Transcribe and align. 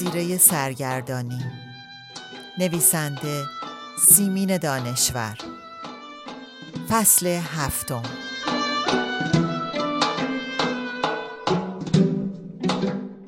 جزیره 0.00 0.38
سرگردانی 0.38 1.38
نویسنده 2.58 3.44
سیمین 4.08 4.56
دانشور 4.56 5.38
فصل 6.88 7.26
هفتم 7.26 8.02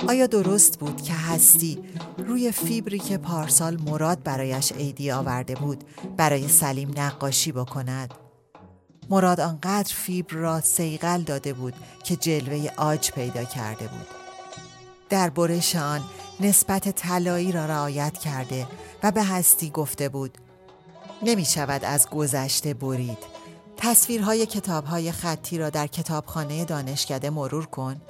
آیا 0.08 0.26
درست 0.26 0.78
بود 0.78 1.02
که 1.02 1.12
هستی 1.12 1.78
روی 2.18 2.52
فیبری 2.52 2.98
که 2.98 3.18
پارسال 3.18 3.80
مراد 3.80 4.22
برایش 4.22 4.72
عیدی 4.72 5.10
آورده 5.10 5.54
بود 5.54 5.84
برای 6.16 6.48
سلیم 6.48 6.90
نقاشی 6.96 7.52
بکند؟ 7.52 8.14
مراد 9.10 9.40
آنقدر 9.40 9.94
فیبر 9.94 10.34
را 10.34 10.60
سیقل 10.60 11.22
داده 11.22 11.52
بود 11.52 11.74
که 12.04 12.16
جلوه 12.16 12.70
آج 12.76 13.10
پیدا 13.10 13.44
کرده 13.44 13.88
بود. 13.88 14.06
در 15.08 15.30
برش 15.30 15.76
آن 15.76 16.00
نسبت 16.42 16.88
طلایی 16.88 17.52
را 17.52 17.66
رعایت 17.66 18.18
کرده 18.18 18.66
و 19.02 19.10
به 19.10 19.24
هستی 19.24 19.70
گفته 19.70 20.08
بود 20.08 20.38
نمی 21.22 21.44
شود 21.44 21.84
از 21.84 22.10
گذشته 22.10 22.74
برید. 22.74 23.18
تصویرهای 23.76 24.46
کتابهای 24.46 25.12
خطی 25.12 25.58
را 25.58 25.70
در 25.70 25.86
کتابخانه 25.86 26.64
دانشکده 26.64 27.30
مرور 27.30 27.66
کن 27.66 28.00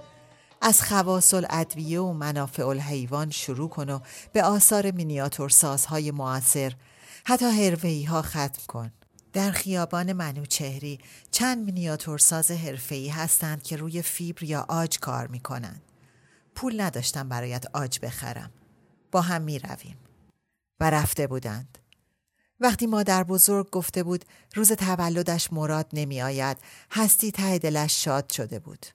از 0.60 0.82
خواص 0.82 1.34
الادویه 1.34 2.00
و 2.00 2.12
منافع 2.12 2.66
الحیوان 2.66 3.30
شروع 3.30 3.68
کن 3.68 3.90
و 3.90 3.98
به 4.32 4.42
آثار 4.42 4.90
مینیاتور 4.90 5.48
سازهای 5.48 6.10
معاصر 6.10 6.72
حتی 7.24 7.46
هروهی 7.46 8.04
ها 8.04 8.22
ختم 8.22 8.62
کن. 8.68 8.92
در 9.32 9.50
خیابان 9.50 10.12
منوچهری 10.12 10.98
چند 11.30 11.64
مینیاتور 11.64 12.18
ساز 12.18 12.50
حرفه‌ای 12.50 13.08
هستند 13.08 13.62
که 13.62 13.76
روی 13.76 14.02
فیبر 14.02 14.42
یا 14.42 14.66
آج 14.68 14.98
کار 14.98 15.26
می 15.26 15.40
کنند. 15.40 15.91
پول 16.54 16.80
نداشتم 16.80 17.28
برایت 17.28 17.64
آج 17.72 17.98
بخرم. 18.02 18.50
با 19.12 19.20
هم 19.20 19.42
می 19.42 19.58
رویم. 19.58 19.96
و 20.80 20.90
رفته 20.90 21.26
بودند. 21.26 21.78
وقتی 22.60 22.86
مادر 22.86 23.24
بزرگ 23.24 23.70
گفته 23.70 24.02
بود 24.02 24.24
روز 24.54 24.72
تولدش 24.72 25.52
مراد 25.52 25.86
نمی 25.92 26.22
آید 26.22 26.56
هستی 26.90 27.32
ته 27.32 27.58
دلش 27.58 28.04
شاد 28.04 28.30
شده 28.30 28.58
بود. 28.58 28.86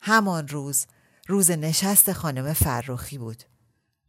همان 0.00 0.48
روز 0.48 0.86
روز 1.28 1.50
نشست 1.50 2.12
خانم 2.12 2.52
فرخی 2.52 3.18
بود. 3.18 3.42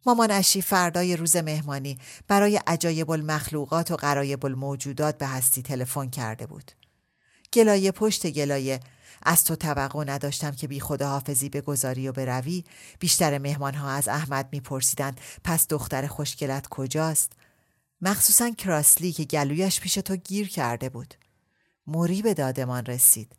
مامان 0.06 0.31
اشی 0.31 0.62
فردای 0.62 1.16
روز 1.16 1.36
مهمانی 1.36 1.97
برای 2.28 2.59
عجایب 2.68 3.12
المخلوقات 3.12 3.92
و 3.92 3.96
قرایب 3.96 4.46
الموجودات 4.46 5.18
به 5.18 5.28
هستی 5.28 5.62
تلفن 5.62 6.09
کرده 6.09 6.46
بود. 6.46 6.72
گلایه 7.53 7.92
پشت 7.92 8.28
گلایه 8.28 8.80
از 9.25 9.44
تو 9.44 9.56
توقع 9.56 10.03
نداشتم 10.07 10.51
که 10.51 10.67
بی 10.67 10.79
حافظی 10.79 11.50
به 11.50 11.61
گذاری 11.61 12.07
و 12.07 12.11
بروی 12.11 12.63
بیشتر 13.00 13.38
مهمان 13.38 13.73
ها 13.73 13.89
از 13.89 14.07
احمد 14.07 14.50
میپرسیدند 14.51 15.22
پس 15.44 15.67
دختر 15.67 16.07
خوشگلت 16.07 16.67
کجاست 16.67 17.31
مخصوصا 18.01 18.50
کراسلی 18.50 19.12
که 19.12 19.23
گلویش 19.23 19.79
پیش 19.79 19.94
تو 19.94 20.16
گیر 20.16 20.50
کرده 20.50 20.89
بود 20.89 21.13
موری 21.88 22.22
به 22.22 22.33
دادمان 22.33 22.85
رسید 22.85 23.35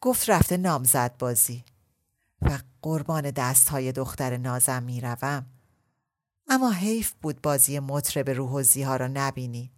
گفت 0.00 0.30
رفته 0.30 0.56
نامزد 0.56 1.16
بازی 1.18 1.64
و 2.42 2.58
قربان 2.82 3.30
دست 3.30 3.68
های 3.68 3.92
دختر 3.92 4.36
نازم 4.36 4.82
می 4.82 5.00
روم. 5.00 5.46
اما 6.48 6.70
حیف 6.70 7.12
بود 7.22 7.42
بازی 7.42 7.78
مطرب 7.78 8.30
روحوزی 8.30 8.82
ها 8.82 8.96
را 8.96 9.08
نبینی. 9.08 9.70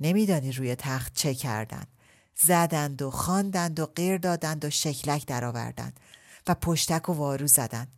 نمیدانی 0.00 0.52
روی 0.52 0.74
تخت 0.74 1.14
چه 1.14 1.34
کردند. 1.34 1.88
زدند 2.36 3.02
و 3.02 3.10
خواندند 3.10 3.80
و 3.80 3.86
غیر 3.86 4.18
دادند 4.18 4.64
و 4.64 4.70
شکلک 4.70 5.26
درآوردند 5.26 6.00
و 6.46 6.54
پشتک 6.54 7.08
و 7.08 7.12
وارو 7.12 7.46
زدند. 7.46 7.88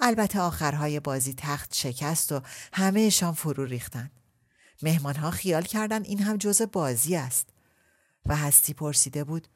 البته 0.00 0.40
آخرهای 0.40 1.00
بازی 1.00 1.34
تخت 1.36 1.74
شکست 1.74 2.32
و 2.32 2.40
همهشان 2.72 3.32
فرو 3.32 3.64
ریختند. 3.64 4.10
مهمانها 4.82 5.30
خیال 5.30 5.62
کردند 5.62 6.06
این 6.06 6.22
هم 6.22 6.36
جز 6.36 6.62
بازی 6.62 7.16
است. 7.16 7.48
و 8.26 8.36
هستی 8.36 8.74
پرسیده 8.74 9.24
بود 9.24 9.48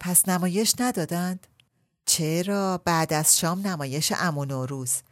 پس 0.00 0.28
نمایش 0.28 0.74
ندادند؟ 0.78 1.46
چرا 2.06 2.78
بعد 2.78 3.12
از 3.12 3.38
شام 3.38 3.66
نمایش 3.66 4.12
امون 4.16 4.50
و 4.50 4.66
روز 4.66 5.02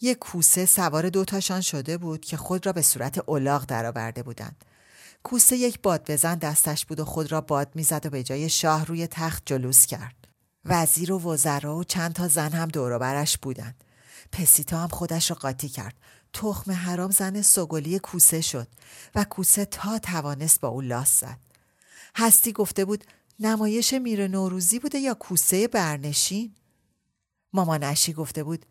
یک 0.00 0.18
کوسه 0.18 0.66
سوار 0.66 1.10
دوتاشان 1.10 1.60
شده 1.60 1.98
بود 1.98 2.20
که 2.20 2.36
خود 2.36 2.66
را 2.66 2.72
به 2.72 2.82
صورت 2.82 3.18
اولاغ 3.18 3.66
درآورده 3.66 4.22
بودند 4.22 4.64
کوسه 5.22 5.56
یک 5.56 5.82
باد 5.82 6.10
بزن 6.10 6.34
دستش 6.34 6.86
بود 6.86 7.00
و 7.00 7.04
خود 7.04 7.32
را 7.32 7.40
باد 7.40 7.70
می‌زد 7.74 8.06
و 8.06 8.10
به 8.10 8.22
جای 8.22 8.48
شاه 8.48 8.86
روی 8.86 9.06
تخت 9.06 9.42
جلوس 9.46 9.86
کرد 9.86 10.14
وزیر 10.64 11.12
و 11.12 11.18
وزرا 11.18 11.76
و 11.76 11.84
چند 11.84 12.12
تا 12.12 12.28
زن 12.28 12.52
هم 12.52 12.68
دور 12.68 12.98
برش 12.98 13.38
بودند 13.38 13.84
پسیتا 14.32 14.78
هم 14.78 14.88
خودش 14.88 15.30
را 15.30 15.36
قاطی 15.36 15.68
کرد 15.68 15.94
تخم 16.32 16.72
حرام 16.72 17.10
زن 17.10 17.42
سگلی 17.42 17.98
کوسه 17.98 18.40
شد 18.40 18.68
و 19.14 19.24
کوسه 19.24 19.64
تا 19.64 19.98
توانست 19.98 20.60
با 20.60 20.68
او 20.68 20.80
لاس 20.80 21.20
زد 21.20 21.38
هستی 22.16 22.52
گفته 22.52 22.84
بود 22.84 23.04
نمایش 23.40 23.94
میر 23.94 24.28
نوروزی 24.28 24.78
بوده 24.78 24.98
یا 24.98 25.14
کوسه 25.14 25.68
برنشین؟ 25.68 26.54
مامانشی 27.52 28.12
گفته 28.12 28.44
بود 28.44 28.66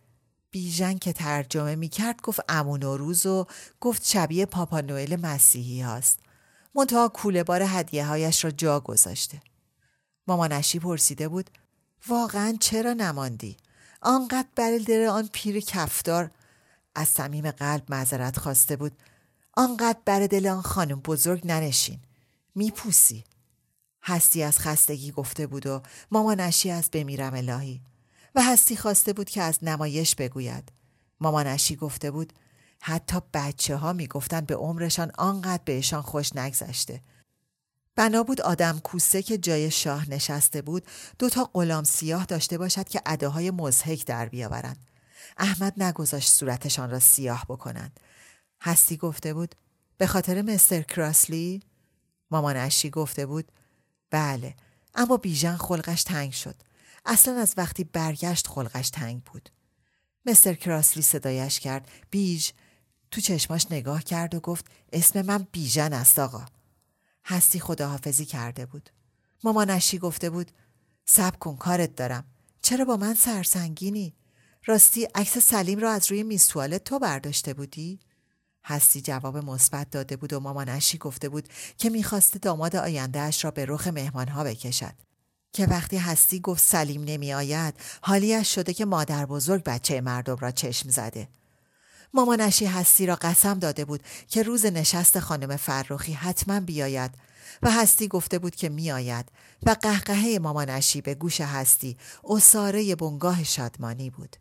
بیژن 0.51 0.97
که 0.97 1.13
ترجمه 1.13 1.75
می 1.75 1.89
کرد 1.89 2.21
گفت 2.21 2.39
امو 2.49 2.77
نوروز 2.77 3.25
و 3.25 3.45
گفت 3.79 4.05
شبیه 4.05 4.45
پاپا 4.45 4.81
نوئل 4.81 5.15
مسیحی 5.15 5.81
هاست. 5.81 6.19
منتها 6.75 7.07
کوله 7.07 7.43
بار 7.43 7.63
هدیه 7.67 8.05
هایش 8.05 8.43
را 8.43 8.51
جا 8.51 8.79
گذاشته. 8.79 9.41
مامانشی 10.27 10.79
پرسیده 10.79 11.27
بود 11.27 11.49
واقعا 12.07 12.57
چرا 12.59 12.93
نماندی؟ 12.93 13.57
آنقدر 14.01 14.47
بر 14.55 14.77
دل 14.77 15.07
آن 15.07 15.29
پیر 15.33 15.59
کفدار 15.59 16.31
از 16.95 17.07
صمیم 17.07 17.51
قلب 17.51 17.83
معذرت 17.89 18.39
خواسته 18.39 18.75
بود 18.75 18.91
آنقدر 19.53 19.99
بر 20.05 20.27
دل 20.27 20.47
آن 20.47 20.61
خانم 20.61 20.99
بزرگ 20.99 21.47
ننشین 21.47 21.99
میپوسی 22.55 23.23
هستی 24.03 24.43
از 24.43 24.59
خستگی 24.59 25.11
گفته 25.11 25.47
بود 25.47 25.67
و 25.67 25.81
مامانشی 26.11 26.71
از 26.71 26.89
بمیرم 26.91 27.33
الهی 27.33 27.81
و 28.35 28.43
هستی 28.43 28.75
خواسته 28.75 29.13
بود 29.13 29.29
که 29.29 29.41
از 29.41 29.63
نمایش 29.63 30.15
بگوید 30.15 30.71
مامانشی 31.19 31.75
گفته 31.75 32.11
بود 32.11 32.33
حتی 32.83 33.17
بچه 33.33 33.75
ها 33.75 33.93
می 33.93 34.07
گفتن 34.07 34.41
به 34.41 34.55
عمرشان 34.55 35.11
آنقدر 35.17 35.63
بهشان 35.65 36.01
خوش 36.01 36.35
نگذشته. 36.35 37.01
بنا 37.95 38.23
بود 38.23 38.41
آدم 38.41 38.79
کوسه 38.79 39.21
که 39.21 39.37
جای 39.37 39.71
شاه 39.71 40.09
نشسته 40.09 40.61
بود 40.61 40.85
دوتا 41.19 41.49
غلام 41.53 41.83
سیاه 41.83 42.25
داشته 42.25 42.57
باشد 42.57 42.89
که 42.89 43.01
اداهای 43.05 43.51
مزهک 43.51 44.05
در 44.05 44.29
بیاورند. 44.29 44.87
احمد 45.37 45.83
نگذاشت 45.83 46.29
صورتشان 46.29 46.89
را 46.89 46.99
سیاه 46.99 47.45
بکنند. 47.49 47.99
هستی 48.61 48.97
گفته 48.97 49.33
بود 49.33 49.55
به 49.97 50.07
خاطر 50.07 50.41
مستر 50.41 50.81
کراسلی؟ 50.81 51.61
مامانشی 52.31 52.89
گفته 52.89 53.25
بود 53.25 53.51
بله 54.09 54.55
اما 54.95 55.17
بیژن 55.17 55.57
خلقش 55.57 56.03
تنگ 56.03 56.31
شد. 56.31 56.55
اصلا 57.05 57.37
از 57.37 57.53
وقتی 57.57 57.83
برگشت 57.83 58.47
خلقش 58.47 58.89
تنگ 58.89 59.23
بود. 59.23 59.49
مستر 60.25 60.53
کراسلی 60.53 61.03
صدایش 61.03 61.59
کرد 61.59 61.87
بیژ 62.11 62.51
تو 63.11 63.21
چشماش 63.21 63.67
نگاه 63.71 64.03
کرد 64.03 64.35
و 64.35 64.39
گفت 64.39 64.65
اسم 64.93 65.21
من 65.21 65.47
بیژن 65.51 65.93
است 65.93 66.19
آقا. 66.19 66.45
هستی 67.25 67.59
خداحافظی 67.59 68.25
کرده 68.25 68.65
بود. 68.65 68.89
مامانشی 69.43 69.99
گفته 69.99 70.29
بود؟ 70.29 70.51
سب 71.05 71.39
کن 71.39 71.55
کارت 71.55 71.95
دارم. 71.95 72.25
چرا 72.61 72.85
با 72.85 72.97
من 72.97 73.13
سرسنگینی؟ 73.13 74.13
راستی 74.65 75.03
عکس 75.15 75.37
سلیم 75.37 75.79
را 75.79 75.91
از 75.91 76.11
روی 76.11 76.23
میز 76.23 76.47
تو 76.85 76.99
برداشته 76.99 77.53
بودی؟ 77.53 77.99
هستی 78.63 79.01
جواب 79.01 79.37
مثبت 79.37 79.89
داده 79.89 80.15
بود 80.15 80.33
و 80.33 80.39
مامانشی 80.39 80.97
گفته 80.97 81.29
بود 81.29 81.47
که 81.77 81.89
می‌خواسته 81.89 82.39
داماد 82.39 82.75
آیندهاش 82.75 83.45
را 83.45 83.51
به 83.51 83.65
رخ 83.65 83.87
مهمانها 83.87 84.43
بکشد. 84.43 84.93
که 85.53 85.65
وقتی 85.65 85.97
هستی 85.97 86.39
گفت 86.39 86.63
سلیم 86.63 87.03
نمی 87.03 87.33
آید 87.33 87.73
حالیش 88.01 88.55
شده 88.55 88.73
که 88.73 88.85
مادر 88.85 89.25
بزرگ 89.25 89.63
بچه 89.63 90.01
مردم 90.01 90.35
را 90.35 90.51
چشم 90.51 90.89
زده. 90.89 91.27
مامانشی 92.13 92.65
هستی 92.65 93.05
را 93.05 93.15
قسم 93.15 93.59
داده 93.59 93.85
بود 93.85 94.03
که 94.27 94.43
روز 94.43 94.65
نشست 94.65 95.19
خانم 95.19 95.57
فرخی 95.57 96.13
حتما 96.13 96.59
بیاید 96.59 97.11
و 97.61 97.71
هستی 97.71 98.07
گفته 98.07 98.39
بود 98.39 98.55
که 98.55 98.69
میآید 98.69 99.31
و 99.63 99.75
قهقهه 99.81 100.39
مامانشی 100.41 101.01
به 101.01 101.15
گوش 101.15 101.41
هستی 101.41 101.97
اصاره 102.23 102.95
بنگاه 102.95 103.43
شادمانی 103.43 104.09
بود. 104.09 104.35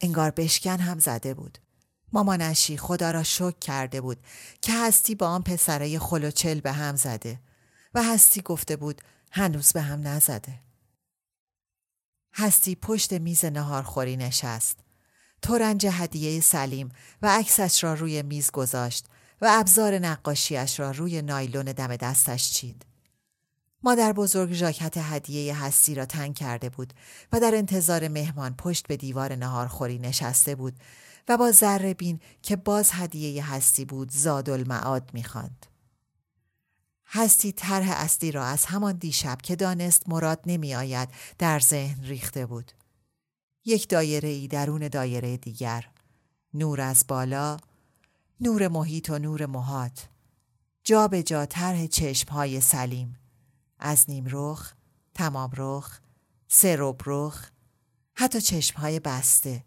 انگار 0.00 0.30
بشکن 0.30 0.78
هم 0.80 0.98
زده 0.98 1.34
بود. 1.34 1.58
مامانشی 2.12 2.76
خدا 2.76 3.10
را 3.10 3.22
شک 3.22 3.60
کرده 3.60 4.00
بود 4.00 4.18
که 4.62 4.72
هستی 4.72 5.14
با 5.14 5.28
آن 5.28 5.42
پسره 5.42 5.98
خلوچل 5.98 6.60
به 6.60 6.72
هم 6.72 6.96
زده 6.96 7.40
و 7.94 8.02
هستی 8.02 8.42
گفته 8.42 8.76
بود 8.76 9.02
هنوز 9.32 9.72
به 9.72 9.80
هم 9.80 10.08
نزده. 10.08 10.60
هستی 12.34 12.74
پشت 12.74 13.12
میز 13.12 13.44
نهارخوری 13.44 14.16
نشست. 14.16 14.78
تورنج 15.42 15.86
هدیه 15.86 16.40
سلیم 16.40 16.88
و 17.22 17.38
عکسش 17.38 17.84
را 17.84 17.94
روی 17.94 18.22
میز 18.22 18.50
گذاشت 18.50 19.06
و 19.40 19.46
ابزار 19.50 19.98
نقاشیش 19.98 20.80
را 20.80 20.90
روی 20.90 21.22
نایلون 21.22 21.64
دم 21.64 21.96
دستش 21.96 22.52
چید. 22.52 22.86
مادر 23.82 24.12
بزرگ 24.12 24.52
ژاکت 24.52 24.94
هدیه 24.96 25.64
هستی 25.64 25.94
را 25.94 26.06
تنگ 26.06 26.34
کرده 26.34 26.68
بود 26.68 26.92
و 27.32 27.40
در 27.40 27.54
انتظار 27.54 28.08
مهمان 28.08 28.54
پشت 28.54 28.86
به 28.86 28.96
دیوار 28.96 29.34
نهارخوری 29.34 29.98
نشسته 29.98 30.54
بود 30.54 30.76
و 31.28 31.36
با 31.36 31.52
ذره 31.52 31.94
بین 31.94 32.20
که 32.42 32.56
باز 32.56 32.90
هدیه 32.92 33.52
هستی 33.52 33.84
بود 33.84 34.10
زاد 34.10 34.50
المعاد 34.50 35.10
می‌خواند. 35.12 35.66
هستی 37.06 37.52
طرح 37.52 37.90
اصلی 37.90 38.32
را 38.32 38.44
از 38.44 38.64
همان 38.64 38.96
دیشب 38.96 39.38
که 39.42 39.56
دانست 39.56 40.08
مراد 40.08 40.40
نمی 40.46 40.74
آید 40.74 41.08
در 41.38 41.60
ذهن 41.60 42.04
ریخته 42.04 42.46
بود. 42.46 42.72
یک 43.64 43.88
دایره 43.88 44.28
ای 44.28 44.48
درون 44.48 44.88
دایره 44.88 45.36
دیگر. 45.36 45.88
نور 46.54 46.80
از 46.80 47.04
بالا، 47.08 47.56
نور 48.40 48.68
محیط 48.68 49.10
و 49.10 49.18
نور 49.18 49.46
محات. 49.46 50.08
جا 50.84 51.08
به 51.08 51.22
جا 51.22 51.46
طرح 51.46 51.86
چشم 51.86 52.32
های 52.32 52.60
سلیم. 52.60 53.18
از 53.78 54.10
نیم 54.10 54.24
رخ، 54.30 54.74
تمام 55.14 55.50
رخ، 55.56 56.00
سروب 56.48 57.00
رخ، 57.06 57.50
حتی 58.14 58.40
چشم 58.40 58.80
های 58.80 59.00
بسته. 59.00 59.64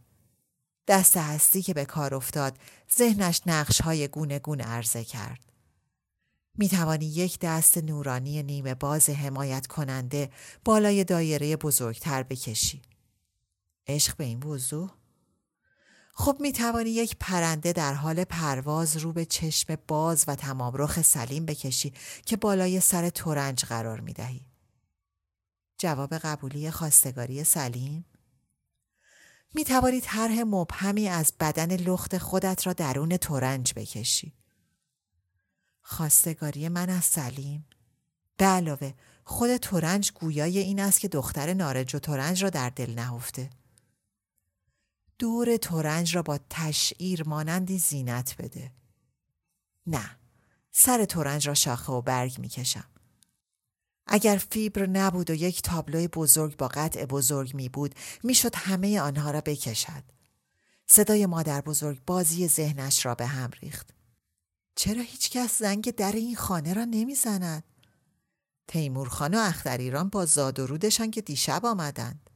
دست 0.88 1.18
هستی 1.18 1.62
که 1.62 1.74
به 1.74 1.86
کار 1.86 2.16
افتاد 2.16 2.58
ذهنش 2.98 3.42
نقش 3.46 3.82
های 3.82 4.08
گونه 4.08 4.40
گونه 4.40 4.64
عرضه 4.64 5.04
کرد. 5.04 5.40
می 6.58 6.70
توانی 6.70 7.06
یک 7.06 7.40
دست 7.40 7.78
نورانی 7.78 8.44
نیمه 8.44 8.76
باز 8.76 9.10
حمایت 9.10 9.68
کننده 9.68 10.30
بالای 10.66 11.04
دایره 11.04 11.56
بزرگتر 11.56 12.24
بکشی. 12.24 12.82
عشق 13.88 14.18
به 14.18 14.24
این 14.24 14.44
وضوح؟ 14.44 14.92
خب 16.18 16.38
می 16.40 16.52
توانی 16.52 16.90
یک 16.90 17.16
پرنده 17.20 17.74
در 17.74 17.94
حال 17.94 18.24
پرواز 18.24 18.98
رو 18.98 19.14
به 19.14 19.26
چشم 19.26 19.78
باز 19.88 20.26
و 20.28 20.36
تمام 20.36 20.74
رخ 20.76 21.02
سلیم 21.02 21.46
بکشی 21.46 21.94
که 22.26 22.38
بالای 22.38 22.80
سر 22.80 23.10
تورنج 23.10 23.66
قرار 23.66 24.00
می 24.00 24.14
دهی. 24.14 24.46
جواب 25.78 26.14
قبولی 26.14 26.72
خواستگاری 26.72 27.44
سلیم؟ 27.44 28.06
می 29.54 29.64
توانی 29.64 30.02
طرح 30.02 30.44
مبهمی 30.46 31.08
از 31.08 31.34
بدن 31.40 31.76
لخت 31.76 32.18
خودت 32.18 32.68
را 32.68 32.74
درون 32.74 33.18
تورنج 33.18 33.74
بکشی. 33.74 34.34
خواستگاری 35.82 36.70
من 36.70 36.90
از 36.90 37.06
سلیم؟ 37.06 37.66
به 38.38 38.46
علاوه 38.46 38.94
خود 39.24 39.58
تورنج 39.58 40.12
گویای 40.12 40.60
این 40.60 40.80
است 40.80 41.00
که 41.00 41.08
دختر 41.08 41.54
نارج 41.54 41.96
و 41.96 42.00
تورنج 42.00 42.44
را 42.44 42.50
در 42.50 42.70
دل 42.70 42.94
نهفته. 42.94 43.50
دور 45.20 45.58
تورنج 45.58 46.16
را 46.16 46.22
با 46.22 46.40
تشعیر 46.50 47.24
مانندی 47.24 47.78
زینت 47.80 48.36
بده. 48.40 48.72
نه، 49.88 50.18
سر 50.72 51.06
تورنج 51.06 51.48
را 51.48 51.54
شاخه 51.54 51.94
و 51.94 52.02
برگ 52.02 52.40
می 52.40 52.50
کشم. 52.50 52.90
اگر 54.08 54.38
فیبر 54.52 54.86
نبود 54.86 55.30
و 55.30 55.34
یک 55.34 55.62
تابلوی 55.62 56.08
بزرگ 56.08 56.58
با 56.58 56.68
قطع 56.68 57.06
بزرگ 57.06 57.56
می 57.56 57.70
بود 57.70 57.96
می 58.24 58.36
شد 58.36 58.56
همه 58.56 59.00
آنها 59.00 59.32
را 59.32 59.42
بکشد. 59.42 60.04
صدای 60.88 61.26
مادر 61.26 61.62
بزرگ 61.62 62.02
بازی 62.06 62.48
ذهنش 62.48 63.06
را 63.06 63.16
به 63.16 63.26
هم 63.26 63.50
ریخت. 63.62 63.94
چرا 64.76 65.02
هیچکس 65.02 65.60
زنگ 65.60 65.96
در 65.96 66.12
این 66.12 66.36
خانه 66.36 66.74
را 66.74 66.86
نمی‌زند؟ 66.86 67.64
تیمور 68.68 69.10
خان 69.10 69.34
و 69.34 69.38
اختریران 69.38 70.10
با 70.10 70.26
زاد 70.26 70.60
و 70.60 70.68
رودشان 70.68 71.12
که 71.12 71.22
دیشب 71.22 71.66
آمدند. 71.66 72.30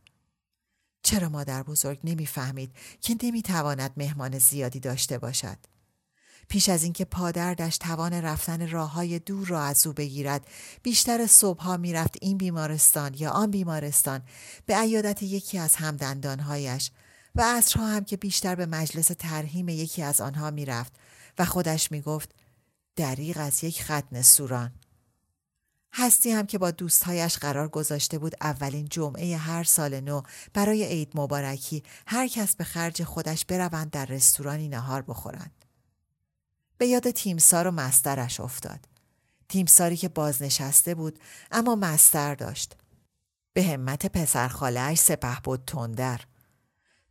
چرا 1.04 1.30
مادر 1.30 1.64
بزرگ 1.64 2.00
نمی‌فهمید 2.04 2.72
که 3.02 3.16
نمی‌تواند 3.24 3.92
مهمان 3.98 4.40
زیادی 4.40 4.80
داشته 4.80 5.18
باشد؟ 5.18 5.58
پیش 6.48 6.70
از 6.70 6.84
اینکه 6.84 7.06
پادردش 7.06 7.78
توان 7.78 8.14
رفتن 8.14 8.70
راه 8.70 8.94
های 8.94 9.20
دور 9.20 9.48
را 9.48 9.64
از 9.64 9.88
او 9.88 9.94
بگیرد 9.94 10.48
بیشتر 10.84 11.28
صبحها 11.28 11.78
می‌رفت 11.78 12.16
این 12.22 12.38
بیمارستان 12.38 13.14
یا 13.14 13.30
آن 13.32 13.52
بیمارستان 13.52 14.22
به 14.66 14.76
عیادت 14.76 15.24
یکی 15.24 15.58
از 15.58 15.76
همدندانهایش 15.76 16.92
و 17.36 17.42
عصرها 17.42 17.88
هم 17.88 18.06
که 18.06 18.18
بیشتر 18.18 18.56
به 18.56 18.66
مجلس 18.66 19.08
ترهیم 19.20 19.70
یکی 19.70 20.04
از 20.04 20.22
آنها 20.22 20.52
می‌رفت 20.52 20.94
و 21.38 21.46
خودش 21.46 21.92
می‌گفت 21.92 22.36
دریغ 22.96 23.38
از 23.38 23.64
یک 23.64 23.84
خط 23.84 24.22
سوران 24.22 24.72
هستی 25.94 26.32
هم 26.32 26.46
که 26.46 26.58
با 26.58 26.72
دوستهایش 26.72 27.38
قرار 27.38 27.68
گذاشته 27.68 28.20
بود 28.20 28.36
اولین 28.42 28.88
جمعه 28.90 29.38
هر 29.38 29.64
سال 29.64 30.00
نو 30.00 30.22
برای 30.54 30.84
عید 30.84 31.12
مبارکی 31.16 31.84
هر 32.08 32.28
کس 32.28 32.56
به 32.56 32.64
خرج 32.64 33.04
خودش 33.04 33.46
بروند 33.46 33.92
در 33.92 34.06
رستورانی 34.06 34.70
نهار 34.70 35.02
بخورند. 35.02 35.66
به 36.78 36.88
یاد 36.88 37.12
تیمسار 37.12 37.68
و 37.68 37.72
مسترش 37.72 38.40
افتاد. 38.40 38.80
تیمساری 39.50 39.98
که 39.98 40.10
بازنشسته 40.10 40.96
بود 40.96 41.20
اما 41.52 41.76
مستر 41.76 42.36
داشت. 42.36 42.76
به 43.54 43.64
همت 43.64 44.06
پسرخالهاش 44.06 44.98
سپه 44.98 45.38
بود 45.44 45.64
تندر. 45.68 46.22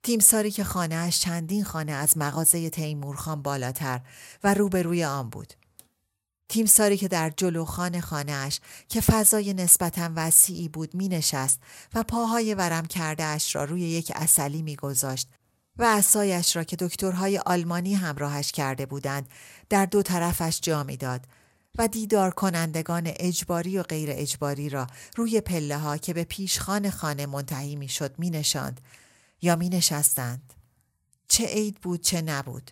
تیمساری 0.02 0.50
که 0.50 0.64
خانهاش 0.64 1.20
چندین 1.20 1.64
خانه 1.64 1.92
از 1.92 2.18
مغازه 2.18 2.70
تیمورخان 2.70 3.42
بالاتر 3.42 4.00
و 4.44 4.54
روبروی 4.54 5.04
آن 5.04 5.30
بود. 5.30 5.54
تیمساری 6.48 6.96
که 6.96 7.08
در 7.08 7.32
جلو 7.36 7.64
خانه 7.64 8.00
خانهاش 8.00 8.60
که 8.88 9.00
فضای 9.00 9.54
نسبتا 9.54 10.10
وسیعی 10.16 10.68
بود 10.68 10.94
می 10.94 11.08
نشست 11.08 11.60
و 11.94 12.02
پاهای 12.02 12.54
ورم 12.54 12.86
کرده 12.86 13.24
اش 13.24 13.56
را 13.56 13.64
روی 13.64 13.80
یک 13.80 14.12
اصلی 14.14 14.62
می 14.62 14.76
گذاشت 14.76 15.28
و 15.76 15.84
اسایش 15.84 16.56
را 16.56 16.64
که 16.64 16.76
دکترهای 16.76 17.38
آلمانی 17.38 17.94
همراهش 17.94 18.52
کرده 18.52 18.86
بودند 18.86 19.28
در 19.68 19.86
دو 19.86 20.02
طرفش 20.02 20.58
جا 20.62 20.82
داد 20.82 21.20
و 21.78 21.88
دیدار 21.88 22.30
کنندگان 22.30 23.12
اجباری 23.16 23.78
و 23.78 23.82
غیر 23.82 24.08
اجباری 24.12 24.68
را 24.68 24.86
روی 25.16 25.40
پله 25.40 25.78
ها 25.78 25.96
که 25.96 26.14
به 26.14 26.24
پیشخان 26.24 26.90
خانه 26.90 27.26
منتهی 27.26 27.76
می 27.76 27.88
شد 27.88 28.18
می 28.18 28.30
نشاند 28.30 28.80
یا 29.42 29.56
می 29.56 29.68
نشستند. 29.68 30.52
چه 31.28 31.46
عید 31.46 31.80
بود 31.80 32.00
چه 32.00 32.22
نبود. 32.22 32.70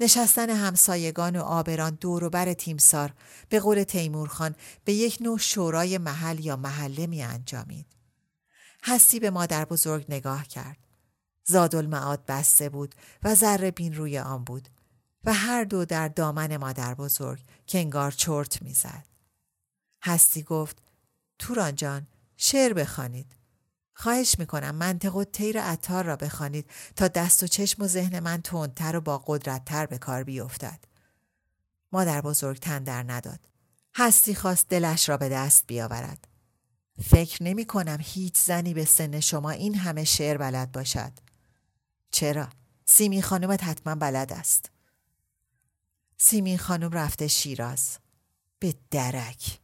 نشستن 0.00 0.50
همسایگان 0.50 1.36
و 1.36 1.42
آبران 1.42 1.94
دور 1.94 2.24
و 2.24 2.30
بر 2.30 2.52
تیمسار 2.52 3.14
به 3.48 3.60
قول 3.60 3.82
تیمورخان 3.82 4.54
به 4.84 4.92
یک 4.92 5.18
نوع 5.20 5.38
شورای 5.38 5.98
محل 5.98 6.40
یا 6.40 6.56
محله 6.56 7.06
می 7.06 7.22
انجامید. 7.22 7.86
هستی 8.84 9.20
به 9.20 9.30
مادر 9.30 9.64
بزرگ 9.64 10.04
نگاه 10.08 10.46
کرد. 10.46 10.78
زادالمعاد 11.44 12.26
بسته 12.26 12.68
بود 12.68 12.94
و 13.22 13.34
ذره 13.34 13.70
بین 13.70 13.94
روی 13.94 14.18
آن 14.18 14.44
بود 14.44 14.68
و 15.24 15.34
هر 15.34 15.64
دو 15.64 15.84
در 15.84 16.08
دامن 16.08 16.56
مادر 16.56 16.94
بزرگ 16.94 17.40
که 17.66 17.78
انگار 17.78 18.10
چرت 18.10 18.62
می‌زد. 18.62 19.06
هستی 20.02 20.42
گفت 20.42 20.82
توران 21.38 21.74
جان 21.74 22.06
شعر 22.36 22.72
بخوانید. 22.72 23.41
خواهش 23.94 24.38
می‌کنم 24.38 24.74
منطق 24.74 25.16
و 25.16 25.24
تیر 25.24 25.60
عطار 25.60 26.04
را 26.04 26.16
بخوانید 26.16 26.70
تا 26.96 27.08
دست 27.08 27.42
و 27.42 27.46
چشم 27.46 27.82
و 27.82 27.86
ذهن 27.86 28.20
من 28.20 28.42
تندتر 28.42 28.96
و 28.96 29.00
با 29.00 29.18
قدرتتر 29.26 29.86
به 29.86 29.98
کار 29.98 30.24
بیفتد. 30.24 30.84
مادر 31.92 32.20
بزرگ 32.20 32.58
تن 32.58 32.84
در 32.84 33.02
نداد. 33.02 33.40
هستی 33.94 34.34
خواست 34.34 34.68
دلش 34.68 35.08
را 35.08 35.16
به 35.16 35.28
دست 35.28 35.66
بیاورد. 35.66 36.28
فکر 37.02 37.42
نمی 37.42 37.64
کنم 37.64 37.98
هیچ 38.00 38.38
زنی 38.38 38.74
به 38.74 38.84
سن 38.84 39.20
شما 39.20 39.50
این 39.50 39.74
همه 39.74 40.04
شعر 40.04 40.36
بلد 40.36 40.72
باشد. 40.72 41.12
چرا؟ 42.10 42.48
سیمین 42.84 43.22
خانومت 43.22 43.64
حتما 43.64 43.94
بلد 43.94 44.32
است. 44.32 44.70
سیمین 46.18 46.58
خانم 46.58 46.90
رفته 46.90 47.28
شیراز. 47.28 47.98
به 48.58 48.74
درک. 48.90 49.61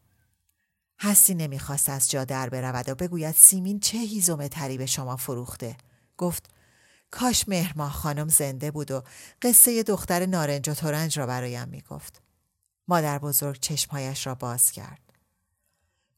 هستی 1.00 1.34
نمی‌خواست 1.34 1.88
از 1.88 2.10
جا 2.10 2.24
در 2.24 2.48
برود 2.48 2.88
و 2.88 2.94
بگوید 2.94 3.34
سیمین 3.34 3.80
چه 3.80 3.98
هیزم 3.98 4.48
تری 4.48 4.78
به 4.78 4.86
شما 4.86 5.16
فروخته 5.16 5.76
گفت 6.16 6.50
کاش 7.10 7.48
مهرماه 7.48 7.92
خانم 7.92 8.28
زنده 8.28 8.70
بود 8.70 8.90
و 8.90 9.02
قصه 9.42 9.82
دختر 9.82 10.26
نارنج 10.26 10.68
و 10.68 10.74
تورنج 10.74 11.18
را 11.18 11.26
برایم 11.26 11.68
می‌گفت. 11.68 12.22
مادر 12.88 13.18
بزرگ 13.18 13.60
چشمهایش 13.60 14.26
را 14.26 14.34
باز 14.34 14.70
کرد. 14.70 15.00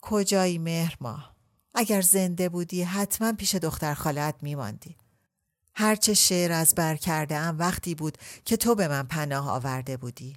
کجایی 0.00 0.58
مهرماه؟ 0.58 1.34
اگر 1.74 2.00
زنده 2.00 2.48
بودی 2.48 2.82
حتما 2.82 3.32
پیش 3.32 3.54
دختر 3.54 3.94
خالت 3.94 4.34
میماندی. 4.42 4.96
هرچه 5.74 6.14
شعر 6.14 6.52
از 6.52 6.74
بر 6.74 6.96
کرده 6.96 7.36
ام 7.36 7.58
وقتی 7.58 7.94
بود 7.94 8.18
که 8.44 8.56
تو 8.56 8.74
به 8.74 8.88
من 8.88 9.02
پناه 9.02 9.50
آورده 9.50 9.96
بودی. 9.96 10.36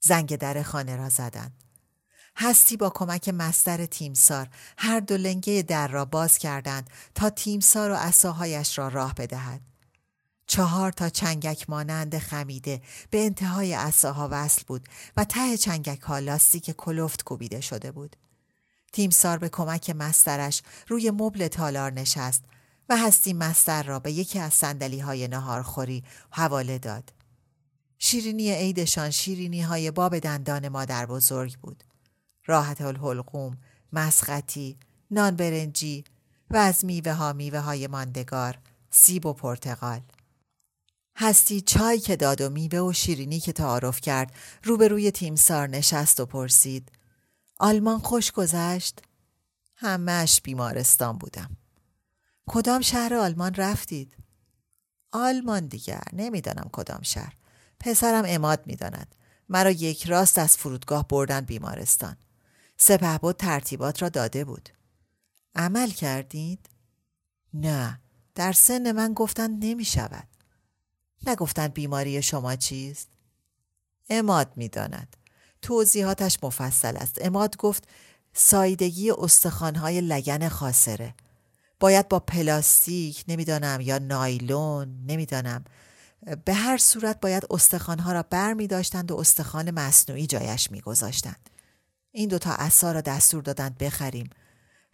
زنگ 0.00 0.36
در 0.36 0.62
خانه 0.62 0.96
را 0.96 1.08
زدند. 1.08 1.65
هستی 2.36 2.76
با 2.76 2.90
کمک 2.90 3.28
مستر 3.28 3.86
تیمسار 3.86 4.48
هر 4.78 5.00
دو 5.00 5.16
لنگه 5.16 5.62
در 5.62 5.88
را 5.88 6.04
باز 6.04 6.38
کردند 6.38 6.90
تا 7.14 7.30
تیمسار 7.30 7.90
و 7.90 7.94
اساهایش 7.94 8.78
را 8.78 8.88
راه 8.88 9.14
بدهد. 9.14 9.60
چهار 10.46 10.92
تا 10.92 11.08
چنگک 11.08 11.70
مانند 11.70 12.18
خمیده 12.18 12.82
به 13.10 13.24
انتهای 13.24 13.74
اساها 13.74 14.28
وصل 14.30 14.62
بود 14.66 14.88
و 15.16 15.24
ته 15.24 15.56
چنگک 15.56 16.00
ها 16.00 16.18
لاستیک 16.18 16.70
کلفت 16.70 17.24
کوبیده 17.24 17.60
شده 17.60 17.92
بود. 17.92 18.16
تیمسار 18.92 19.38
به 19.38 19.48
کمک 19.48 19.90
مسترش 19.90 20.62
روی 20.88 21.10
مبل 21.10 21.48
تالار 21.48 21.92
نشست 21.92 22.44
و 22.88 22.96
هستی 22.96 23.32
مستر 23.32 23.82
را 23.82 23.98
به 23.98 24.12
یکی 24.12 24.38
از 24.38 24.54
سندلی 24.54 25.00
های 25.00 25.28
نهارخوری 25.28 26.04
حواله 26.30 26.78
داد. 26.78 27.12
شیرینی 27.98 28.52
عیدشان 28.52 29.10
شیرینی 29.10 29.62
های 29.62 29.90
باب 29.90 30.18
دندان 30.18 30.68
مادر 30.68 31.06
بزرگ 31.06 31.58
بود. 31.58 31.84
راحت 32.46 32.80
الحلقوم، 32.80 33.58
مسخطی، 33.92 34.76
نان 35.10 35.36
برنجی 35.36 36.04
و 36.50 36.56
از 36.56 36.84
میوه 36.84 37.12
ها 37.12 37.32
میوه 37.32 37.58
های 37.58 37.86
ماندگار، 37.86 38.58
سیب 38.90 39.26
و 39.26 39.32
پرتقال. 39.32 40.00
هستی 41.16 41.60
چای 41.60 41.98
که 41.98 42.16
داد 42.16 42.40
و 42.40 42.50
میوه 42.50 42.78
و 42.78 42.92
شیرینی 42.92 43.40
که 43.40 43.52
تعارف 43.52 44.00
کرد 44.00 44.34
روبروی 44.62 45.10
تیمسار 45.10 45.68
نشست 45.68 46.20
و 46.20 46.26
پرسید 46.26 46.92
آلمان 47.58 47.98
خوش 47.98 48.32
گذشت؟ 48.32 49.02
همهش 49.76 50.40
بیمارستان 50.40 51.18
بودم. 51.18 51.56
کدام 52.46 52.80
شهر 52.80 53.14
آلمان 53.14 53.54
رفتید؟ 53.54 54.16
آلمان 55.12 55.66
دیگر 55.66 56.02
نمی‌دانم 56.12 56.68
کدام 56.72 57.02
شهر. 57.02 57.36
پسرم 57.80 58.24
اماد 58.26 58.66
می‌داند. 58.66 59.14
مرا 59.48 59.70
یک 59.70 60.06
راست 60.06 60.38
از 60.38 60.56
فرودگاه 60.56 61.08
بردن 61.08 61.40
بیمارستان. 61.40 62.16
سپه 62.76 63.18
بود 63.18 63.36
ترتیبات 63.36 64.02
را 64.02 64.08
داده 64.08 64.44
بود. 64.44 64.68
عمل 65.54 65.90
کردید؟ 65.90 66.68
نه. 67.54 68.00
در 68.34 68.52
سن 68.52 68.92
من 68.92 69.14
گفتن 69.14 69.50
نمی 69.50 69.84
شود. 69.84 70.28
نگفتند 71.26 71.74
بیماری 71.74 72.22
شما 72.22 72.56
چیست؟ 72.56 73.08
اماد 74.10 74.52
می‌داند. 74.56 75.16
توضیحاتش 75.62 76.38
مفصل 76.42 76.96
است. 76.96 77.24
اماد 77.24 77.56
گفت 77.56 77.88
سایدگی 78.34 79.10
استخوانهای 79.10 80.00
لگن 80.00 80.48
خاصره. 80.48 81.14
باید 81.80 82.08
با 82.08 82.20
پلاستیک 82.20 83.24
نمی‌دانم 83.28 83.80
یا 83.80 83.98
نایلون 83.98 85.04
نمی‌دانم 85.06 85.64
به 86.44 86.54
هر 86.54 86.78
صورت 86.78 87.20
باید 87.20 87.46
استخوانها 87.50 88.12
را 88.12 88.22
بر 88.22 88.52
می 88.52 88.66
داشتند 88.66 89.10
و 89.10 89.16
استخوان 89.16 89.70
مصنوعی 89.70 90.26
جایش 90.26 90.70
می 90.70 90.80
گذاشتند. 90.80 91.50
این 92.16 92.28
دوتا 92.28 92.52
اصا 92.52 92.92
را 92.92 93.00
دستور 93.00 93.42
دادند 93.42 93.78
بخریم 93.78 94.30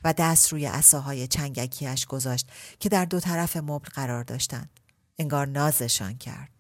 و 0.05 0.13
دست 0.13 0.53
روی 0.53 0.67
اصاهای 0.67 1.27
چنگکیش 1.27 2.07
گذاشت 2.07 2.49
که 2.81 2.89
در 2.89 3.05
دو 3.05 3.21
طرف 3.21 3.57
مبل 3.57 3.89
قرار 3.95 4.25
داشتند. 4.25 4.71
انگار 5.19 5.47
نازشان 5.47 6.19
کرد. 6.19 6.51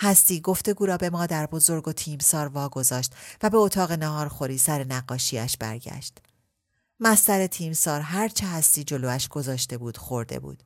هستی 0.00 0.40
گفتگو 0.40 0.86
را 0.86 0.96
به 0.96 1.10
مادر 1.10 1.46
بزرگ 1.46 1.88
و 1.88 1.92
تیمسار 1.92 2.48
واگذاشت 2.48 3.12
و 3.42 3.50
به 3.50 3.56
اتاق 3.58 3.92
نهارخوری 3.92 4.58
سر 4.58 4.84
نقاشیش 4.84 5.56
برگشت. 5.56 6.18
مستر 7.00 7.46
تیمسار 7.46 8.00
هرچه 8.00 8.46
هستی 8.46 8.84
جلوش 8.84 9.28
گذاشته 9.28 9.78
بود 9.78 9.96
خورده 9.96 10.38
بود. 10.38 10.62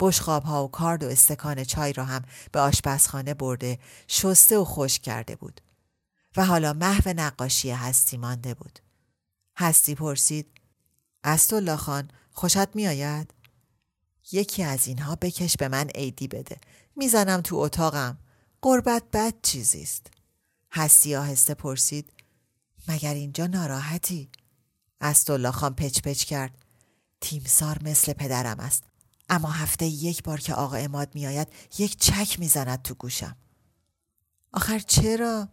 بشخاب 0.00 0.42
ها 0.42 0.64
و 0.64 0.70
کارد 0.70 1.02
و 1.02 1.08
استکان 1.08 1.64
چای 1.64 1.92
را 1.92 2.04
هم 2.04 2.22
به 2.52 2.60
آشپزخانه 2.60 3.34
برده 3.34 3.78
شسته 4.08 4.58
و 4.58 4.64
خوش 4.64 4.98
کرده 4.98 5.36
بود. 5.36 5.60
و 6.36 6.44
حالا 6.44 6.72
محو 6.72 7.12
نقاشی 7.16 7.70
هستی 7.70 8.16
مانده 8.16 8.54
بود. 8.54 8.78
هستی 9.56 9.94
پرسید 9.94 10.46
استولا 11.24 11.76
خان 11.76 12.10
خوشت 12.30 12.76
میآید؟ 12.76 13.34
یکی 14.32 14.62
از 14.62 14.86
اینها 14.86 15.16
بکش 15.16 15.56
به 15.56 15.68
من 15.68 15.88
عیدی 15.88 16.28
بده. 16.28 16.56
می‌زنم 16.96 17.40
تو 17.40 17.56
اتاقم. 17.56 18.18
قربت 18.62 19.02
بد 19.12 19.34
چیزیست. 19.42 20.06
هستی 20.72 21.14
آهسته 21.16 21.54
پرسید 21.54 22.12
مگر 22.88 23.14
اینجا 23.14 23.46
ناراحتی؟ 23.46 24.30
استولا 25.00 25.52
خان 25.52 25.74
پچ 25.74 26.00
پچ 26.00 26.24
کرد. 26.24 26.64
تیمسار 27.20 27.78
مثل 27.82 28.12
پدرم 28.12 28.60
است. 28.60 28.84
اما 29.28 29.50
هفته 29.50 29.86
یک 29.86 30.22
بار 30.22 30.40
که 30.40 30.54
آقا 30.54 30.76
اماد 30.76 31.14
میآید 31.14 31.48
یک 31.78 31.96
چک 31.96 32.38
می‌زند 32.38 32.82
تو 32.82 32.94
گوشم. 32.94 33.36
آخر 34.52 34.78
چرا؟ 34.78 35.48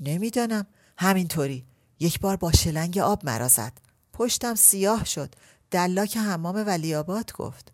نمی‌دانم. 0.00 0.66
همینطوری. 0.98 1.66
یک 2.00 2.20
بار 2.20 2.36
با 2.36 2.52
شلنگ 2.52 2.98
آب 2.98 3.24
مرا 3.24 3.48
زد. 3.48 3.72
پشتم 4.12 4.54
سیاه 4.54 5.04
شد. 5.04 5.34
دلاک 5.70 6.16
حمام 6.16 6.66
ولی 6.66 6.94
آباد 6.94 7.32
گفت. 7.32 7.72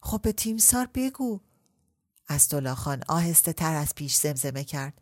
خب 0.00 0.20
به 0.22 0.32
تیمسار 0.32 0.88
بگو. 0.94 1.40
از 2.28 2.54
خان 2.76 3.02
آهسته 3.08 3.52
تر 3.52 3.74
از 3.74 3.94
پیش 3.94 4.16
زمزمه 4.16 4.64
کرد. 4.64 5.00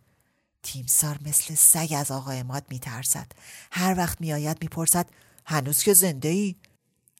تیمسار 0.62 1.18
مثل 1.24 1.54
سگ 1.54 1.94
از 1.96 2.10
آقا 2.10 2.30
اماد 2.30 2.64
میترسد. 2.70 3.32
هر 3.72 3.94
وقت 3.96 4.20
میآید 4.20 4.58
می‌پرسد 4.60 5.10
هنوز 5.46 5.82
که 5.82 5.94
زنده 5.94 6.28
ای 6.28 6.56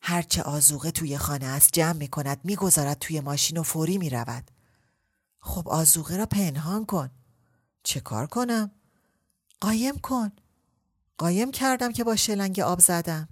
هرچه 0.03 0.43
آزوغه 0.43 0.91
توی 0.91 1.19
خانه 1.19 1.47
است 1.47 1.73
جمع 1.73 1.93
می 1.93 2.09
کند 2.09 2.41
می‌گذارد 2.45 2.99
توی 2.99 3.21
ماشین 3.21 3.59
و 3.59 3.63
فوری 3.63 3.99
می 3.99 4.11
رود. 4.11 4.51
خب 5.41 5.69
آزوغه 5.69 6.17
را 6.17 6.27
پنهان 6.27 6.87
کن. 6.87 7.11
چه 7.83 8.01
کار 8.01 8.27
کنم؟ 8.27 8.71
قایم 9.61 9.99
کن. 9.99 10.33
قایم 11.19 11.51
کردم 11.51 11.93
که 11.93 12.05
با 12.05 12.17
شلنگ 12.17 12.61
آب 12.61 12.81
زدم. 12.81 13.29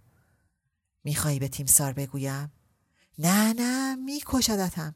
میخوایی 1.05 1.39
به 1.39 1.49
تیمسار 1.49 1.93
بگویم؟ 1.93 2.53
نه 3.19 3.53
نه 3.53 3.95
میکشدتم. 3.95 4.95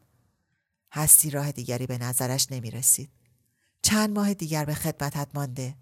هستی 0.93 1.31
راه 1.31 1.53
دیگری 1.53 1.87
به 1.87 1.99
نظرش 1.99 2.47
نمی 2.51 2.71
رسید. 2.71 3.11
چند 3.83 4.11
ماه 4.11 4.35
دیگر 4.35 4.65
به 4.65 4.75
خدمتت 4.75 5.29
مانده. 5.35 5.77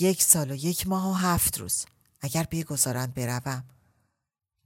یک 0.00 0.22
سال 0.22 0.50
و 0.50 0.54
یک 0.54 0.86
ماه 0.86 1.10
و 1.10 1.12
هفت 1.12 1.58
روز. 1.58 1.84
اگر 2.20 2.46
بگذارند 2.50 3.14
بروم. 3.14 3.64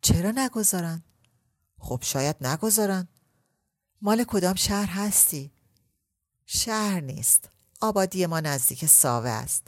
چرا 0.03 0.31
نگذارند؟ 0.31 1.05
خب 1.79 1.99
شاید 2.03 2.47
نگذارند. 2.47 3.09
مال 4.03 4.25
کدام 4.25 4.55
شهر 4.55 4.87
هستی؟ 4.87 5.53
شهر 6.47 7.01
نیست. 7.01 7.49
آبادی 7.81 8.27
ما 8.27 8.41
نزدیک 8.41 8.87
ساوه 8.87 9.29
است. 9.29 9.67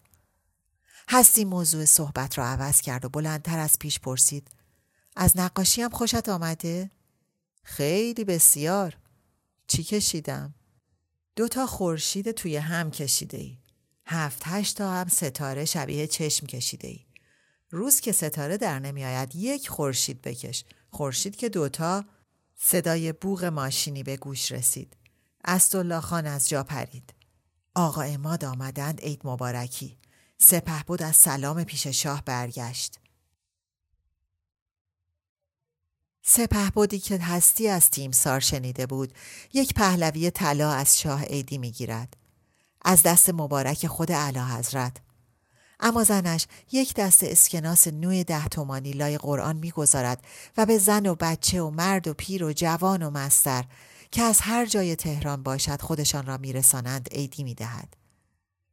هستی 1.10 1.44
موضوع 1.44 1.84
صحبت 1.84 2.38
را 2.38 2.46
عوض 2.46 2.80
کرد 2.80 3.04
و 3.04 3.08
بلندتر 3.08 3.58
از 3.58 3.78
پیش 3.78 4.00
پرسید. 4.00 4.50
از 5.16 5.36
نقاشی 5.36 5.82
هم 5.82 5.90
خوشت 5.90 6.28
آمده؟ 6.28 6.90
خیلی 7.62 8.24
بسیار. 8.24 8.96
چی 9.66 9.84
کشیدم؟ 9.84 10.54
دو 11.36 11.48
تا 11.48 11.66
خورشید 11.66 12.30
توی 12.30 12.56
هم 12.56 12.90
کشیده 12.90 13.38
ای. 13.38 13.58
هفت 14.06 14.42
هشت 14.44 14.76
تا 14.76 14.92
هم 14.92 15.08
ستاره 15.08 15.64
شبیه 15.64 16.06
چشم 16.06 16.46
کشیده 16.46 16.88
ای. 16.88 17.00
روز 17.70 18.00
که 18.00 18.12
ستاره 18.12 18.56
در 18.56 18.78
نمی 18.78 19.04
آید 19.04 19.36
یک 19.36 19.68
خورشید 19.68 20.22
بکش. 20.22 20.64
خورشید 20.90 21.36
که 21.36 21.48
دوتا 21.48 22.04
صدای 22.56 23.12
بوغ 23.12 23.44
ماشینی 23.44 24.02
به 24.02 24.16
گوش 24.16 24.52
رسید. 24.52 24.96
استالله 25.44 26.00
خان 26.00 26.26
از 26.26 26.48
جا 26.48 26.64
پرید. 26.64 27.14
آقا 27.74 28.02
اماد 28.02 28.44
آمدند 28.44 29.00
عید 29.00 29.20
مبارکی. 29.24 29.98
سپه 30.40 30.82
بود 30.86 31.02
از 31.02 31.16
سلام 31.16 31.64
پیش 31.64 31.86
شاه 31.86 32.24
برگشت. 32.24 32.98
سپه 36.22 36.70
بودی 36.74 36.98
که 36.98 37.18
هستی 37.18 37.68
از 37.68 37.90
تیمسار 37.90 38.40
شنیده 38.40 38.86
بود. 38.86 39.12
یک 39.52 39.74
پهلوی 39.74 40.30
طلا 40.30 40.70
از 40.70 40.98
شاه 41.00 41.24
عیدی 41.24 41.58
می‌گیرد. 41.58 42.16
از 42.82 43.02
دست 43.02 43.30
مبارک 43.30 43.86
خود 43.86 44.12
اعلی 44.12 44.38
حضرت 44.38 44.96
اما 45.80 46.04
زنش 46.04 46.46
یک 46.72 46.94
دست 46.94 47.24
اسکناس 47.24 47.88
نوی 47.88 48.24
ده 48.24 48.48
تومانی 48.48 48.92
لای 48.92 49.18
قرآن 49.18 49.56
می‌گذارد 49.56 50.24
و 50.56 50.66
به 50.66 50.78
زن 50.78 51.06
و 51.06 51.14
بچه 51.14 51.62
و 51.62 51.70
مرد 51.70 52.08
و 52.08 52.14
پیر 52.14 52.44
و 52.44 52.52
جوان 52.52 53.02
و 53.02 53.10
مستر 53.10 53.64
که 54.10 54.22
از 54.22 54.40
هر 54.40 54.66
جای 54.66 54.96
تهران 54.96 55.42
باشد 55.42 55.82
خودشان 55.82 56.26
را 56.26 56.36
میرسانند 56.36 57.08
عیدی 57.12 57.44
می‌دهد. 57.44 57.96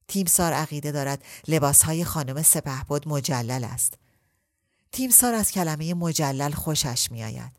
تیمسار 0.08 0.54
عقیده 0.54 0.92
دارد 0.92 1.24
لباسهای 1.48 2.06
خانم 2.06 2.44
سپهبد 2.44 3.08
مجلل 3.08 3.64
است. 3.64 3.94
تیمسار 4.92 5.34
از 5.34 5.52
کلمه 5.52 5.94
مجلل 5.94 6.52
خوشش 6.52 7.12
می 7.12 7.24
آید. 7.24 7.52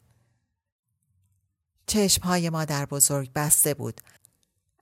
چشمهای 1.87 2.51
مادر 2.51 2.87
بزرگ 2.87 3.33
بسته 3.33 3.75
بود 3.75 4.01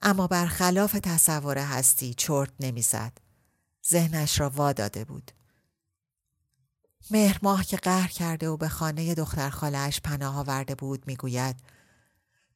اما 0.02 0.26
برخلاف 0.26 0.92
تصور 0.92 1.58
هستی 1.58 2.14
چرت 2.14 2.50
نمی‌زد. 2.60 3.18
ذهنش 3.90 4.40
را 4.40 4.50
واداده 4.50 5.04
بود. 5.04 5.30
مهر 7.10 7.38
ماه 7.42 7.64
که 7.64 7.76
قهر 7.76 8.08
کرده 8.08 8.48
و 8.48 8.56
به 8.56 8.68
خانه 8.68 9.14
دختر 9.14 9.50
خالهش 9.50 10.00
پناه 10.00 10.38
آورده 10.38 10.74
بود 10.74 11.06
می‌گوید 11.06 11.56